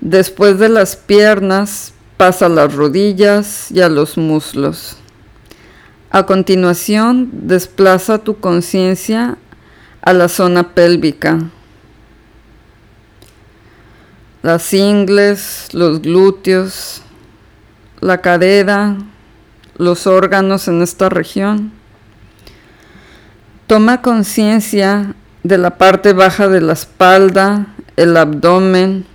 Después 0.00 0.58
de 0.58 0.68
las 0.68 0.96
piernas, 0.96 1.94
pasa 2.16 2.46
a 2.46 2.48
las 2.48 2.74
rodillas 2.74 3.70
y 3.70 3.80
a 3.80 3.88
los 3.88 4.18
muslos. 4.18 4.96
A 6.10 6.26
continuación, 6.26 7.30
desplaza 7.32 8.18
tu 8.18 8.40
conciencia 8.40 9.38
a 10.02 10.12
la 10.14 10.28
zona 10.28 10.74
pélvica, 10.74 11.38
las 14.42 14.74
ingles, 14.74 15.68
los 15.74 16.02
glúteos, 16.02 17.02
la 18.00 18.20
cadera, 18.20 18.96
los 19.76 20.06
órganos 20.06 20.68
en 20.68 20.82
esta 20.82 21.08
región. 21.08 21.72
Toma 23.66 24.02
conciencia 24.02 25.14
de 25.42 25.58
la 25.58 25.78
parte 25.78 26.12
baja 26.12 26.48
de 26.48 26.60
la 26.60 26.74
espalda, 26.74 27.66
el 27.96 28.16
abdomen, 28.16 29.06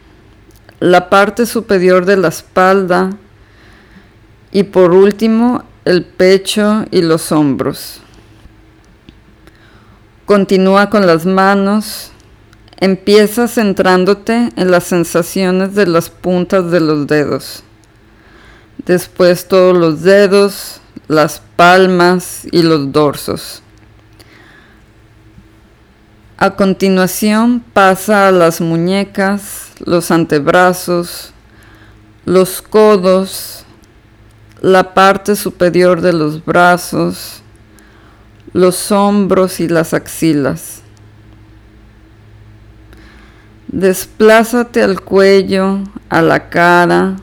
la 0.79 1.09
parte 1.09 1.45
superior 1.45 2.05
de 2.05 2.17
la 2.17 2.29
espalda 2.29 3.11
y 4.51 4.63
por 4.63 4.91
último 4.91 5.63
el 5.85 6.05
pecho 6.05 6.85
y 6.91 7.01
los 7.01 7.31
hombros. 7.31 8.01
Continúa 10.25 10.89
con 10.89 11.07
las 11.07 11.25
manos. 11.25 12.11
Empieza 12.79 13.47
centrándote 13.47 14.51
en 14.55 14.71
las 14.71 14.83
sensaciones 14.85 15.75
de 15.75 15.87
las 15.87 16.09
puntas 16.09 16.69
de 16.71 16.79
los 16.79 17.07
dedos. 17.07 17.63
Después 18.85 19.47
todos 19.47 19.77
los 19.77 20.01
dedos, 20.01 20.79
las 21.07 21.41
palmas 21.55 22.47
y 22.51 22.61
los 22.61 22.91
dorsos. 22.91 23.61
A 26.37 26.55
continuación 26.55 27.63
pasa 27.73 28.29
a 28.29 28.31
las 28.31 28.61
muñecas, 28.61 29.71
los 29.85 30.09
antebrazos, 30.09 31.33
los 32.25 32.61
codos, 32.61 33.65
la 34.61 34.93
parte 34.93 35.35
superior 35.35 35.99
de 35.99 36.13
los 36.13 36.45
brazos, 36.45 37.41
los 38.53 38.91
hombros 38.91 39.59
y 39.59 39.67
las 39.67 39.93
axilas. 39.93 40.81
Desplázate 43.67 44.81
al 44.81 45.01
cuello, 45.01 45.79
a 46.09 46.21
la 46.21 46.49
cara, 46.49 47.17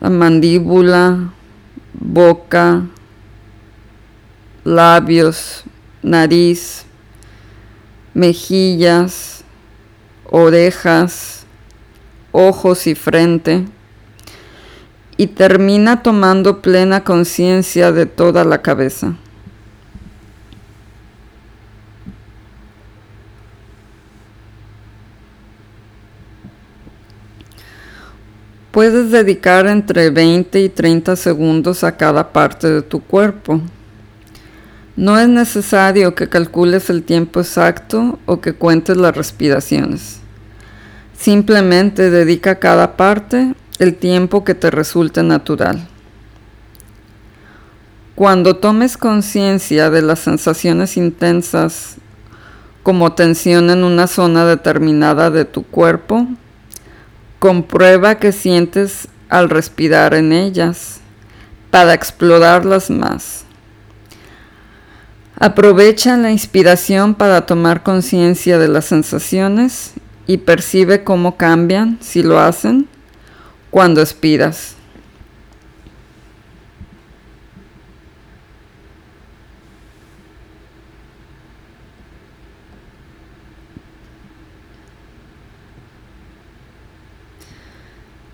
la 0.00 0.08
mandíbula, 0.08 1.32
boca, 1.92 2.86
labios, 4.64 5.64
nariz, 6.02 6.86
mejillas, 8.14 9.44
orejas, 10.24 11.44
ojos 12.32 12.86
y 12.86 12.94
frente, 12.94 13.66
y 15.16 15.26
termina 15.26 16.02
tomando 16.02 16.62
plena 16.62 17.04
conciencia 17.04 17.92
de 17.92 18.06
toda 18.06 18.44
la 18.44 18.62
cabeza. 18.62 19.16
Puedes 28.70 29.10
dedicar 29.10 29.66
entre 29.66 30.10
20 30.10 30.60
y 30.60 30.68
30 30.68 31.16
segundos 31.16 31.82
a 31.82 31.96
cada 31.96 32.32
parte 32.32 32.70
de 32.70 32.82
tu 32.82 33.00
cuerpo. 33.00 33.60
No 34.94 35.18
es 35.18 35.28
necesario 35.28 36.14
que 36.14 36.28
calcules 36.28 36.88
el 36.88 37.02
tiempo 37.02 37.40
exacto 37.40 38.20
o 38.26 38.40
que 38.40 38.52
cuentes 38.52 38.96
las 38.96 39.16
respiraciones. 39.16 40.20
Simplemente 41.18 42.10
dedica 42.10 42.52
a 42.52 42.58
cada 42.60 42.96
parte 42.96 43.54
el 43.80 43.96
tiempo 43.96 44.44
que 44.44 44.54
te 44.54 44.70
resulte 44.70 45.24
natural. 45.24 45.88
Cuando 48.14 48.56
tomes 48.56 48.96
conciencia 48.96 49.90
de 49.90 50.02
las 50.02 50.20
sensaciones 50.20 50.96
intensas 50.96 51.96
como 52.84 53.14
tensión 53.14 53.68
en 53.70 53.82
una 53.82 54.06
zona 54.06 54.44
determinada 54.44 55.30
de 55.30 55.44
tu 55.44 55.64
cuerpo, 55.64 56.28
Comprueba 57.40 58.16
que 58.18 58.30
sientes 58.30 59.08
al 59.30 59.50
respirar 59.50 60.14
en 60.14 60.32
ellas 60.32 61.00
para 61.70 61.94
explorarlas 61.94 62.90
más. 62.90 63.44
Aprovecha 65.36 66.18
la 66.18 66.30
inspiración 66.30 67.14
para 67.14 67.46
tomar 67.46 67.82
conciencia 67.82 68.58
de 68.58 68.68
las 68.68 68.84
sensaciones 68.84 69.94
y 70.26 70.36
percibe 70.36 71.02
cómo 71.02 71.38
cambian, 71.38 71.96
si 72.02 72.22
lo 72.22 72.38
hacen, 72.38 72.86
cuando 73.70 74.02
expiras. 74.02 74.76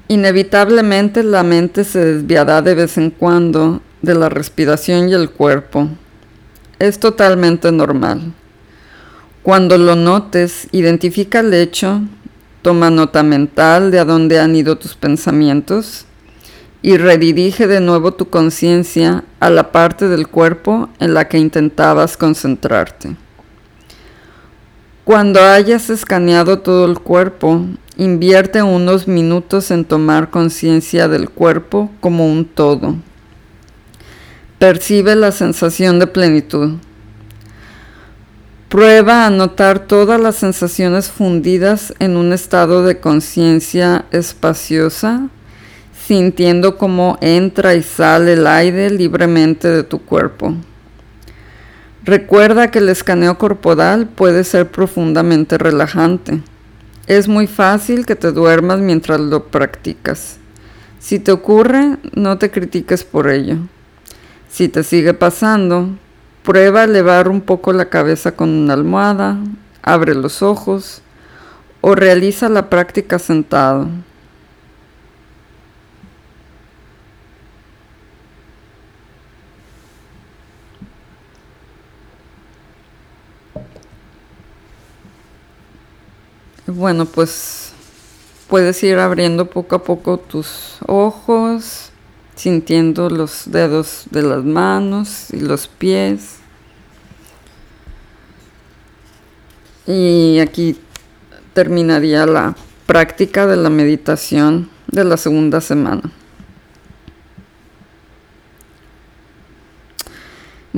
Inevitablemente 0.08 1.24
la 1.24 1.42
mente 1.42 1.82
se 1.82 1.98
desviará 1.98 2.62
de 2.62 2.76
vez 2.76 2.96
en 2.96 3.10
cuando 3.10 3.80
de 4.02 4.14
la 4.14 4.28
respiración 4.28 5.08
y 5.08 5.14
el 5.14 5.30
cuerpo. 5.30 5.88
Es 6.78 7.00
totalmente 7.00 7.72
normal. 7.72 8.32
Cuando 9.42 9.78
lo 9.78 9.96
notes, 9.96 10.68
identifica 10.70 11.40
el 11.40 11.52
hecho, 11.54 12.02
toma 12.62 12.90
nota 12.90 13.24
mental 13.24 13.90
de 13.90 13.98
a 13.98 14.04
dónde 14.04 14.38
han 14.38 14.54
ido 14.54 14.78
tus 14.78 14.94
pensamientos 14.94 16.04
y 16.82 16.98
redirige 16.98 17.66
de 17.66 17.80
nuevo 17.80 18.14
tu 18.14 18.28
conciencia 18.28 19.24
a 19.40 19.50
la 19.50 19.72
parte 19.72 20.08
del 20.08 20.28
cuerpo 20.28 20.88
en 21.00 21.14
la 21.14 21.26
que 21.28 21.38
intentabas 21.38 22.16
concentrarte. 22.16 23.16
Cuando 25.04 25.40
hayas 25.40 25.90
escaneado 25.90 26.60
todo 26.60 26.84
el 26.86 26.98
cuerpo, 26.98 27.64
Invierte 27.98 28.62
unos 28.62 29.08
minutos 29.08 29.70
en 29.70 29.86
tomar 29.86 30.28
conciencia 30.28 31.08
del 31.08 31.30
cuerpo 31.30 31.90
como 32.00 32.30
un 32.30 32.44
todo. 32.44 32.96
Percibe 34.58 35.16
la 35.16 35.32
sensación 35.32 35.98
de 35.98 36.06
plenitud. 36.06 36.74
Prueba 38.68 39.24
a 39.24 39.30
notar 39.30 39.78
todas 39.78 40.20
las 40.20 40.36
sensaciones 40.36 41.10
fundidas 41.10 41.94
en 41.98 42.18
un 42.18 42.34
estado 42.34 42.84
de 42.84 43.00
conciencia 43.00 44.04
espaciosa, 44.10 45.28
sintiendo 46.06 46.76
cómo 46.76 47.16
entra 47.22 47.76
y 47.76 47.82
sale 47.82 48.34
el 48.34 48.46
aire 48.46 48.90
libremente 48.90 49.68
de 49.68 49.84
tu 49.84 50.00
cuerpo. 50.00 50.54
Recuerda 52.04 52.70
que 52.70 52.80
el 52.80 52.90
escaneo 52.90 53.38
corporal 53.38 54.06
puede 54.06 54.44
ser 54.44 54.70
profundamente 54.70 55.56
relajante. 55.56 56.42
Es 57.06 57.28
muy 57.28 57.46
fácil 57.46 58.04
que 58.04 58.16
te 58.16 58.32
duermas 58.32 58.80
mientras 58.80 59.20
lo 59.20 59.44
practicas. 59.44 60.38
Si 60.98 61.20
te 61.20 61.30
ocurre, 61.30 61.98
no 62.14 62.36
te 62.36 62.50
critiques 62.50 63.04
por 63.04 63.28
ello. 63.28 63.58
Si 64.48 64.68
te 64.68 64.82
sigue 64.82 65.14
pasando, 65.14 65.90
prueba 66.42 66.80
a 66.80 66.84
elevar 66.84 67.28
un 67.28 67.42
poco 67.42 67.72
la 67.72 67.90
cabeza 67.90 68.32
con 68.32 68.48
una 68.48 68.74
almohada, 68.74 69.38
abre 69.82 70.16
los 70.16 70.42
ojos 70.42 71.00
o 71.80 71.94
realiza 71.94 72.48
la 72.48 72.68
práctica 72.68 73.20
sentado. 73.20 73.86
Bueno, 86.76 87.06
pues 87.06 87.72
puedes 88.48 88.82
ir 88.82 88.98
abriendo 88.98 89.48
poco 89.48 89.76
a 89.76 89.82
poco 89.82 90.18
tus 90.18 90.76
ojos, 90.86 91.88
sintiendo 92.34 93.08
los 93.08 93.50
dedos 93.50 94.04
de 94.10 94.20
las 94.20 94.44
manos 94.44 95.32
y 95.32 95.40
los 95.40 95.68
pies. 95.68 96.36
Y 99.86 100.38
aquí 100.38 100.78
terminaría 101.54 102.26
la 102.26 102.54
práctica 102.84 103.46
de 103.46 103.56
la 103.56 103.70
meditación 103.70 104.68
de 104.88 105.04
la 105.04 105.16
segunda 105.16 105.62
semana. 105.62 106.02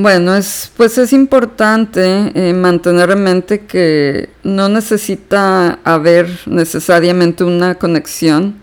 Bueno, 0.01 0.37
es, 0.37 0.71
pues 0.77 0.97
es 0.97 1.13
importante 1.13 2.31
eh, 2.33 2.53
mantener 2.53 3.11
en 3.11 3.25
mente 3.25 3.67
que 3.67 4.31
no 4.45 4.69
necesita 4.69 5.81
haber 5.83 6.31
necesariamente 6.47 7.43
una 7.43 7.75
conexión 7.75 8.55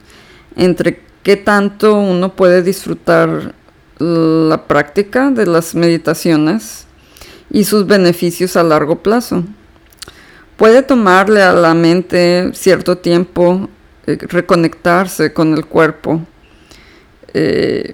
entre 0.55 1.01
qué 1.23 1.35
tanto 1.35 1.95
uno 1.95 2.37
puede 2.37 2.63
disfrutar 2.63 3.53
la 3.99 4.65
práctica 4.65 5.29
de 5.29 5.45
las 5.45 5.75
meditaciones 5.75 6.87
y 7.49 7.65
sus 7.65 7.85
beneficios 7.85 8.55
a 8.55 8.63
largo 8.63 9.03
plazo. 9.03 9.43
Puede 10.55 10.83
tomarle 10.83 11.41
a 11.41 11.51
la 11.51 11.73
mente 11.73 12.51
cierto 12.53 12.97
tiempo 12.99 13.67
eh, 14.07 14.17
reconectarse 14.21 15.33
con 15.33 15.53
el 15.53 15.65
cuerpo. 15.65 16.21
Eh, 17.33 17.93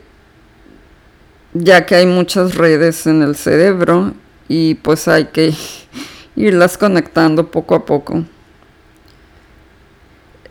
ya 1.54 1.86
que 1.86 1.96
hay 1.96 2.06
muchas 2.06 2.56
redes 2.56 3.08
en 3.08 3.22
el 3.22 3.36
cerebro 3.36 4.14
y 4.48 4.76
pues 4.76 5.08
hay 5.08 5.26
que 5.26 5.54
irlas 6.36 6.78
conectando 6.78 7.52
poco 7.52 7.76
a 7.76 7.86
poco. 7.86 8.24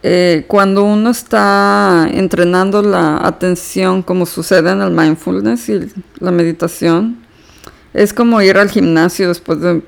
Eh, 0.02 0.44
cuando 0.48 0.84
uno 0.84 1.10
está 1.10 2.08
entrenando 2.10 2.80
la 2.80 3.18
atención 3.26 4.02
como 4.02 4.24
sucede 4.24 4.70
en 4.70 4.80
el 4.80 4.90
mindfulness 4.90 5.68
y 5.68 5.92
la 6.18 6.30
meditación, 6.30 7.18
es 7.92 8.14
como 8.14 8.40
ir 8.40 8.56
al 8.56 8.70
gimnasio 8.70 9.28
después 9.28 9.60
de 9.60 9.82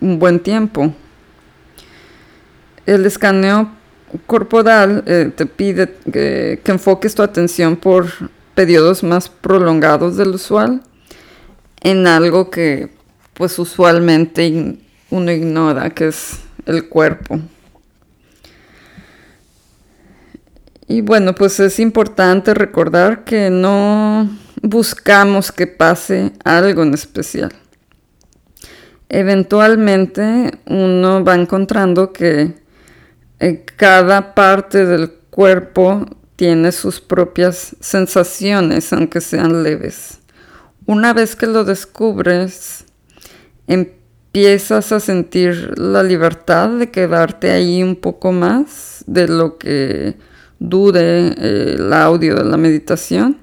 un 0.00 0.18
buen 0.18 0.40
tiempo. 0.40 0.94
El 2.86 3.04
escaneo 3.04 3.70
corporal 4.26 5.02
eh, 5.06 5.30
te 5.36 5.44
pide 5.44 5.94
que 6.10 6.62
enfoques 6.64 7.14
tu 7.14 7.22
atención 7.22 7.76
por 7.76 8.06
periodos 8.58 9.04
más 9.04 9.28
prolongados 9.28 10.16
del 10.16 10.30
usual 10.30 10.82
en 11.80 12.08
algo 12.08 12.50
que 12.50 12.90
pues 13.34 13.56
usualmente 13.60 14.80
uno 15.10 15.30
ignora, 15.30 15.90
que 15.90 16.08
es 16.08 16.40
el 16.66 16.88
cuerpo. 16.88 17.38
Y 20.88 21.02
bueno, 21.02 21.36
pues 21.36 21.60
es 21.60 21.78
importante 21.78 22.52
recordar 22.52 23.22
que 23.22 23.48
no 23.48 24.28
buscamos 24.60 25.52
que 25.52 25.68
pase 25.68 26.32
algo 26.42 26.82
en 26.82 26.94
especial. 26.94 27.52
Eventualmente 29.08 30.58
uno 30.66 31.22
va 31.22 31.36
encontrando 31.36 32.12
que 32.12 32.56
en 33.38 33.62
cada 33.76 34.34
parte 34.34 34.84
del 34.84 35.12
cuerpo 35.30 36.04
tiene 36.38 36.70
sus 36.70 37.00
propias 37.00 37.74
sensaciones, 37.80 38.92
aunque 38.92 39.20
sean 39.20 39.64
leves. 39.64 40.20
Una 40.86 41.12
vez 41.12 41.34
que 41.34 41.48
lo 41.48 41.64
descubres, 41.64 42.84
empiezas 43.66 44.92
a 44.92 45.00
sentir 45.00 45.76
la 45.76 46.04
libertad 46.04 46.68
de 46.78 46.92
quedarte 46.92 47.50
ahí 47.50 47.82
un 47.82 47.96
poco 47.96 48.30
más 48.30 49.02
de 49.08 49.26
lo 49.26 49.58
que 49.58 50.14
dure 50.60 51.26
eh, 51.26 51.74
el 51.76 51.92
audio 51.92 52.36
de 52.36 52.44
la 52.44 52.56
meditación 52.56 53.38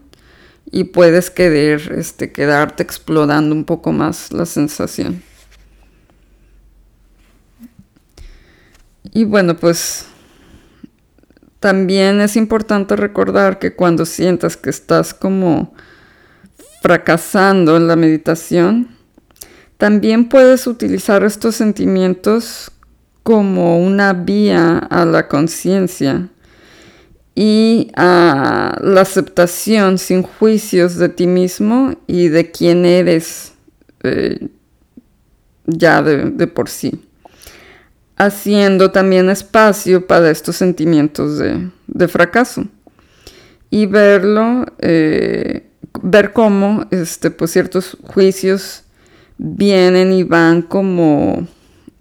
y 0.71 0.86
puedes 0.86 1.29
querer, 1.29 1.93
este, 1.97 2.31
quedarte 2.31 2.81
explorando 2.81 3.53
un 3.53 3.65
poco 3.65 3.91
más 3.91 4.31
la 4.31 4.45
sensación. 4.45 5.21
Y 9.12 9.25
bueno, 9.25 9.58
pues 9.58 10.05
también 11.65 12.21
es 12.21 12.36
importante 12.36 12.95
recordar 12.95 13.58
que 13.58 13.73
cuando 13.73 14.06
sientas 14.06 14.56
que 14.56 14.69
estás 14.69 15.15
como 15.15 15.73
fracasando 16.84 17.75
en 17.75 17.88
la 17.88 17.95
meditación, 17.95 18.89
también 19.78 20.30
puedes 20.30 20.67
utilizar 20.67 21.23
estos 21.23 21.56
sentimientos 21.56 22.71
como 23.23 23.84
una 23.84 24.13
vía 24.13 24.78
a 24.78 25.06
la 25.06 25.28
conciencia 25.28 26.30
y 27.34 27.89
a 27.95 28.78
la 28.84 29.01
aceptación 29.01 29.97
sin 29.97 30.21
juicios 30.21 30.97
de 30.97 31.10
ti 31.10 31.25
mismo 31.25 31.95
y 32.06 32.28
de 32.28 32.51
quién 32.51 32.86
eres 32.86 33.54
eh, 34.04 34.49
ya 35.65 36.04
de 36.04 36.45
por 36.45 36.69
sí 36.69 37.01
haciendo 38.17 38.91
también 38.91 39.30
espacio 39.30 40.08
para 40.08 40.32
estos 40.32 40.56
sentimientos 40.56 41.38
de, 41.38 42.08
fracaso 42.08 42.65
y 43.69 43.86
verlo, 43.86 44.65
eh, 44.80 45.67
ver 46.01 46.32
cómo 46.32 46.86
este, 46.91 47.32
pues 47.32 47.51
ciertos 47.51 47.97
juicios 48.04 48.84
vienen 49.38 50.13
y 50.13 50.23
van 50.23 50.62
como 50.62 51.47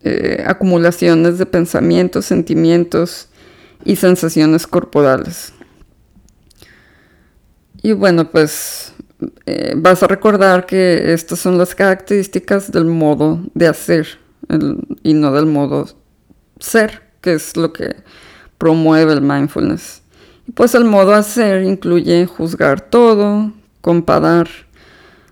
eh, 0.03 0.45
acumulaciones 0.47 1.39
de 1.39 1.47
pensamientos, 1.47 2.27
sentimientos 2.27 3.29
y 3.85 3.97
sensaciones 3.97 4.67
corporales. 4.67 5.53
Y 7.83 7.93
bueno, 7.93 8.31
pues 8.31 8.93
eh, 9.47 9.75
vas 9.77 10.03
a 10.03 10.07
recordar 10.07 10.65
que 10.65 11.13
estas 11.13 11.41
son 11.41 11.59
las 11.59 11.75
características 11.75 12.71
del 12.71 12.85
modo 12.85 13.41
de 13.55 13.67
hacer 13.67 14.07
y 15.03 15.15
no 15.15 15.33
del 15.33 15.47
modo 15.47 15.87
ser, 16.65 17.03
que 17.21 17.35
es 17.35 17.57
lo 17.57 17.73
que 17.73 17.97
promueve 18.59 19.13
el 19.13 19.21
mindfulness. 19.21 20.03
Y 20.47 20.53
pues 20.53 20.75
el 20.75 20.85
modo 20.85 21.15
hacer 21.15 21.63
incluye 21.63 22.27
juzgar 22.27 22.81
todo, 22.81 23.53
comparar 23.81 24.49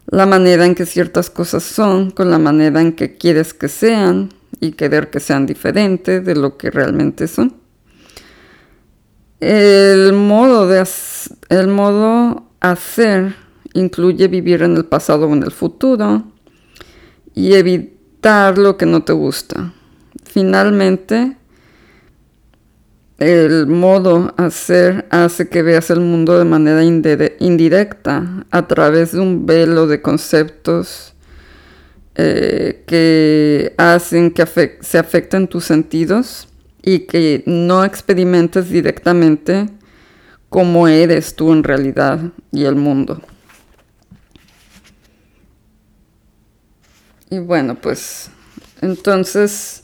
la 0.07 0.27
manera 0.27 0.67
en 0.67 0.75
que 0.75 0.87
ciertas 0.87 1.31
cosas 1.31 1.63
son 1.63 2.11
con 2.11 2.31
la 2.31 2.39
manera 2.39 2.81
en 2.81 2.93
que 2.93 3.17
quieres 3.17 3.55
que 3.55 3.69
sean 3.69 4.31
y 4.61 4.73
querer 4.73 5.11
que 5.11 5.21
sean 5.21 5.47
diferentes 5.47 6.25
de 6.25 6.35
lo 6.35 6.57
que 6.57 6.71
realmente 6.71 7.29
son. 7.29 7.55
El 9.41 10.13
modo, 10.13 10.69
de 10.69 10.87
el 11.49 11.69
modo 11.69 12.45
hacer 12.61 13.35
incluye 13.75 14.29
vivir 14.29 14.63
en 14.63 14.77
el 14.77 14.85
pasado 14.85 15.27
o 15.27 15.33
en 15.33 15.43
el 15.43 15.51
futuro 15.51 16.25
y 17.35 17.55
evitar 17.55 18.59
lo 18.59 18.77
que 18.77 18.87
no 18.87 19.03
te 19.03 19.13
gusta. 19.13 19.73
Finalmente, 20.33 21.37
el 23.19 23.67
modo 23.67 24.33
hacer 24.39 25.07
hace 25.11 25.51
que 25.51 25.63
veas 25.63 25.91
el 25.91 26.01
mundo 26.01 26.39
de 26.39 26.47
manera 26.47 26.83
indirecta 26.83 28.47
a 28.51 28.67
través 28.67 29.13
de 29.13 29.21
un 29.21 29.45
velo 29.45 29.87
de 29.87 30.01
conceptos 30.01 31.13
eh, 32.15 32.83
que 32.87 33.75
hacen 33.77 34.31
que 34.31 34.79
se 34.81 34.99
afecten 34.99 35.49
tus 35.49 35.67
sentidos 35.67 36.49
y 36.83 37.01
que 37.01 37.43
no 37.45 37.85
experimentes 37.85 38.71
directamente 38.71 39.69
cómo 40.49 40.89
eres 40.89 41.37
tú 41.37 41.53
en 41.53 41.63
realidad 41.63 42.21
y 42.51 42.65
el 42.65 42.77
mundo. 42.77 43.21
Y 47.29 47.39
bueno, 47.39 47.75
pues 47.75 48.31
entonces 48.81 49.82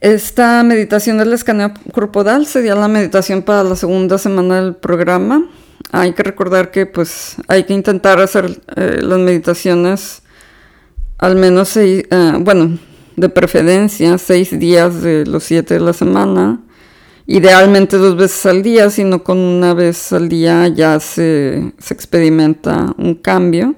esta 0.00 0.62
meditación 0.62 1.18
del 1.18 1.32
escaneo 1.32 1.72
corporal 1.92 2.46
sería 2.46 2.74
la 2.74 2.88
meditación 2.88 3.42
para 3.42 3.64
la 3.64 3.76
segunda 3.76 4.18
semana 4.18 4.60
del 4.60 4.74
programa. 4.74 5.46
Hay 5.92 6.12
que 6.12 6.22
recordar 6.22 6.70
que 6.70 6.86
pues 6.86 7.36
hay 7.48 7.64
que 7.64 7.72
intentar 7.72 8.20
hacer 8.20 8.60
eh, 8.76 8.98
las 9.00 9.18
meditaciones 9.18 10.22
al 11.18 11.36
menos 11.36 11.70
seis, 11.70 12.04
eh, 12.10 12.32
bueno, 12.40 12.78
de 13.16 13.28
preferencia 13.30 14.18
seis 14.18 14.58
días 14.58 15.02
de 15.02 15.24
los 15.24 15.44
siete 15.44 15.74
de 15.74 15.80
la 15.80 15.92
semana. 15.92 16.60
Idealmente 17.26 17.96
dos 17.96 18.16
veces 18.16 18.46
al 18.46 18.62
día, 18.62 18.90
sino 18.90 19.24
con 19.24 19.38
una 19.38 19.74
vez 19.74 20.12
al 20.12 20.28
día 20.28 20.68
ya 20.68 21.00
se, 21.00 21.72
se 21.78 21.94
experimenta 21.94 22.94
un 22.98 23.14
cambio. 23.14 23.74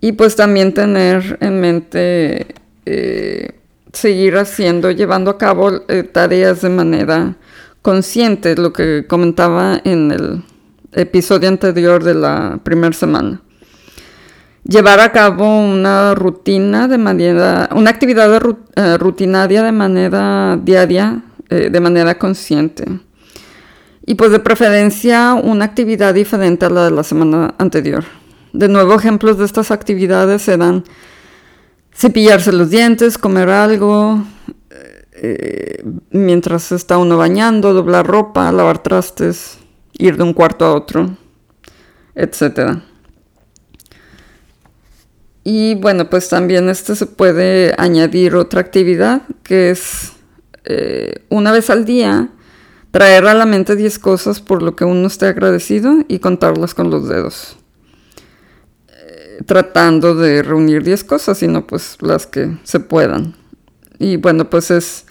Y 0.00 0.12
pues 0.12 0.36
también 0.36 0.72
tener 0.72 1.38
en 1.40 1.60
mente 1.60 2.46
eh, 2.86 3.57
seguir 3.98 4.36
haciendo, 4.36 4.90
llevando 4.90 5.30
a 5.30 5.38
cabo 5.38 5.70
eh, 5.88 6.04
tareas 6.04 6.62
de 6.62 6.68
manera 6.68 7.36
consciente, 7.82 8.56
lo 8.56 8.72
que 8.72 9.06
comentaba 9.06 9.80
en 9.84 10.12
el 10.12 10.44
episodio 10.92 11.48
anterior 11.48 12.02
de 12.02 12.14
la 12.14 12.60
primera 12.62 12.92
semana. 12.92 13.42
Llevar 14.64 15.00
a 15.00 15.12
cabo 15.12 15.60
una 15.60 16.14
rutina 16.14 16.88
de 16.88 16.98
manera, 16.98 17.68
una 17.74 17.90
actividad 17.90 18.30
eh, 18.76 18.98
rutinaria 18.98 19.62
de 19.62 19.72
manera 19.72 20.58
diaria, 20.62 21.22
eh, 21.48 21.70
de 21.70 21.80
manera 21.80 22.18
consciente. 22.18 22.84
Y 24.04 24.14
pues 24.14 24.30
de 24.30 24.38
preferencia 24.38 25.34
una 25.34 25.64
actividad 25.64 26.14
diferente 26.14 26.66
a 26.66 26.70
la 26.70 26.84
de 26.84 26.90
la 26.90 27.02
semana 27.02 27.54
anterior. 27.58 28.04
De 28.52 28.68
nuevo 28.68 28.94
ejemplos 28.94 29.38
de 29.38 29.44
estas 29.44 29.70
actividades 29.70 30.42
serán 30.42 30.84
cepillarse 31.98 32.52
los 32.52 32.70
dientes, 32.70 33.18
comer 33.18 33.48
algo, 33.48 34.24
eh, 35.20 35.82
mientras 36.12 36.70
está 36.70 36.96
uno 36.96 37.16
bañando, 37.16 37.74
doblar 37.74 38.06
ropa, 38.06 38.52
lavar 38.52 38.82
trastes, 38.82 39.58
ir 39.94 40.16
de 40.16 40.22
un 40.22 40.32
cuarto 40.32 40.64
a 40.64 40.74
otro, 40.74 41.16
etc. 42.14 42.78
Y 45.42 45.74
bueno, 45.74 46.08
pues 46.08 46.28
también 46.28 46.68
este 46.68 46.94
se 46.94 47.06
puede 47.06 47.74
añadir 47.78 48.36
otra 48.36 48.60
actividad 48.60 49.22
que 49.42 49.70
es 49.70 50.12
eh, 50.64 51.24
una 51.30 51.50
vez 51.50 51.68
al 51.68 51.84
día 51.84 52.28
traer 52.92 53.26
a 53.26 53.34
la 53.34 53.46
mente 53.46 53.74
10 53.74 53.98
cosas 53.98 54.40
por 54.40 54.62
lo 54.62 54.76
que 54.76 54.84
uno 54.84 55.06
esté 55.08 55.26
agradecido 55.26 56.04
y 56.06 56.20
contarlas 56.20 56.74
con 56.74 56.90
los 56.90 57.08
dedos. 57.08 57.56
Tratando 59.46 60.14
de 60.14 60.42
reunir 60.42 60.82
10 60.82 61.04
cosas, 61.04 61.38
sino 61.38 61.66
pues 61.66 61.98
las 62.00 62.26
que 62.26 62.56
se 62.64 62.80
puedan. 62.80 63.34
Y 63.98 64.16
bueno, 64.16 64.50
pues 64.50 64.70
es 64.70 65.06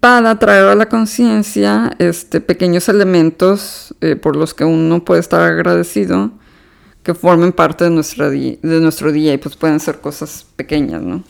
para 0.00 0.38
traer 0.38 0.66
a 0.66 0.74
la 0.74 0.88
conciencia 0.88 1.90
este, 1.98 2.40
pequeños 2.40 2.88
elementos 2.88 3.94
eh, 4.00 4.16
por 4.16 4.36
los 4.36 4.54
que 4.54 4.64
uno 4.64 5.04
puede 5.04 5.20
estar 5.20 5.40
agradecido 5.40 6.32
que 7.02 7.14
formen 7.14 7.52
parte 7.52 7.84
de, 7.84 8.58
de 8.62 8.80
nuestro 8.80 9.12
día 9.12 9.32
y 9.32 9.38
pues 9.38 9.54
pueden 9.54 9.78
ser 9.78 10.00
cosas 10.00 10.44
pequeñas, 10.56 11.02
¿no? 11.02 11.22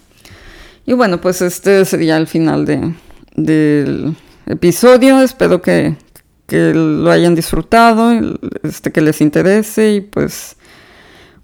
Y 0.86 0.94
bueno, 0.94 1.20
pues 1.20 1.42
este 1.42 1.84
sería 1.84 2.16
el 2.16 2.26
final 2.26 2.64
de, 2.64 2.94
del 3.34 4.16
episodio. 4.46 5.20
Espero 5.20 5.60
que, 5.60 5.96
que 6.46 6.72
lo 6.72 7.10
hayan 7.10 7.34
disfrutado, 7.34 8.10
este, 8.62 8.90
que 8.90 9.02
les 9.02 9.20
interese 9.20 9.92
y 9.92 10.00
pues 10.00 10.55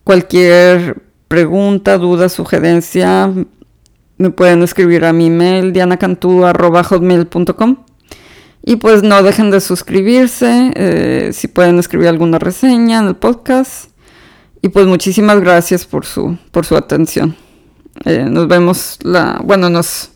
cualquier 0.05 1.03
pregunta, 1.29 1.99
duda, 1.99 2.29
sugerencia, 2.29 3.33
me 4.19 4.31
pueden 4.31 4.63
escribir 4.63 5.05
a 5.05 5.13
mi 5.13 5.27
email 5.27 5.73
dianacantú.com 5.73 7.77
y 8.65 8.77
pues 8.77 9.03
no 9.03 9.23
dejen 9.23 9.51
de 9.51 9.61
suscribirse, 9.61 10.73
eh, 10.77 11.31
si 11.33 11.49
pueden 11.49 11.79
escribir 11.79 12.09
alguna 12.09 12.39
reseña 12.39 13.01
en 13.01 13.09
el 13.09 13.17
podcast. 13.17 13.91
Y 14.65 14.69
pues 14.69 14.87
muchísimas 14.87 15.41
gracias 15.41 15.85
por 15.85 16.07
su, 16.07 16.39
por 16.53 16.65
su 16.65 16.77
atención. 16.77 17.35
Eh, 18.05 18.27
nos 18.31 18.47
vemos 18.47 18.99
la, 19.03 19.41
bueno, 19.43 19.69
nos 19.69 20.13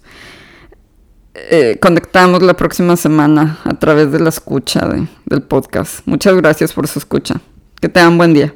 eh, 1.35 1.79
conectamos 1.81 2.43
la 2.43 2.55
próxima 2.55 2.97
semana 2.97 3.59
a 3.65 3.75
través 3.75 4.13
de 4.13 4.21
la 4.21 4.29
escucha 4.29 4.89
del 5.25 5.43
podcast. 5.43 6.07
Muchas 6.07 6.37
gracias 6.37 6.73
por 6.73 6.87
su 6.87 7.01
escucha. 7.01 7.41
Que 7.81 7.89
tengan 7.89 8.17
buen 8.17 8.33
día. 8.33 8.55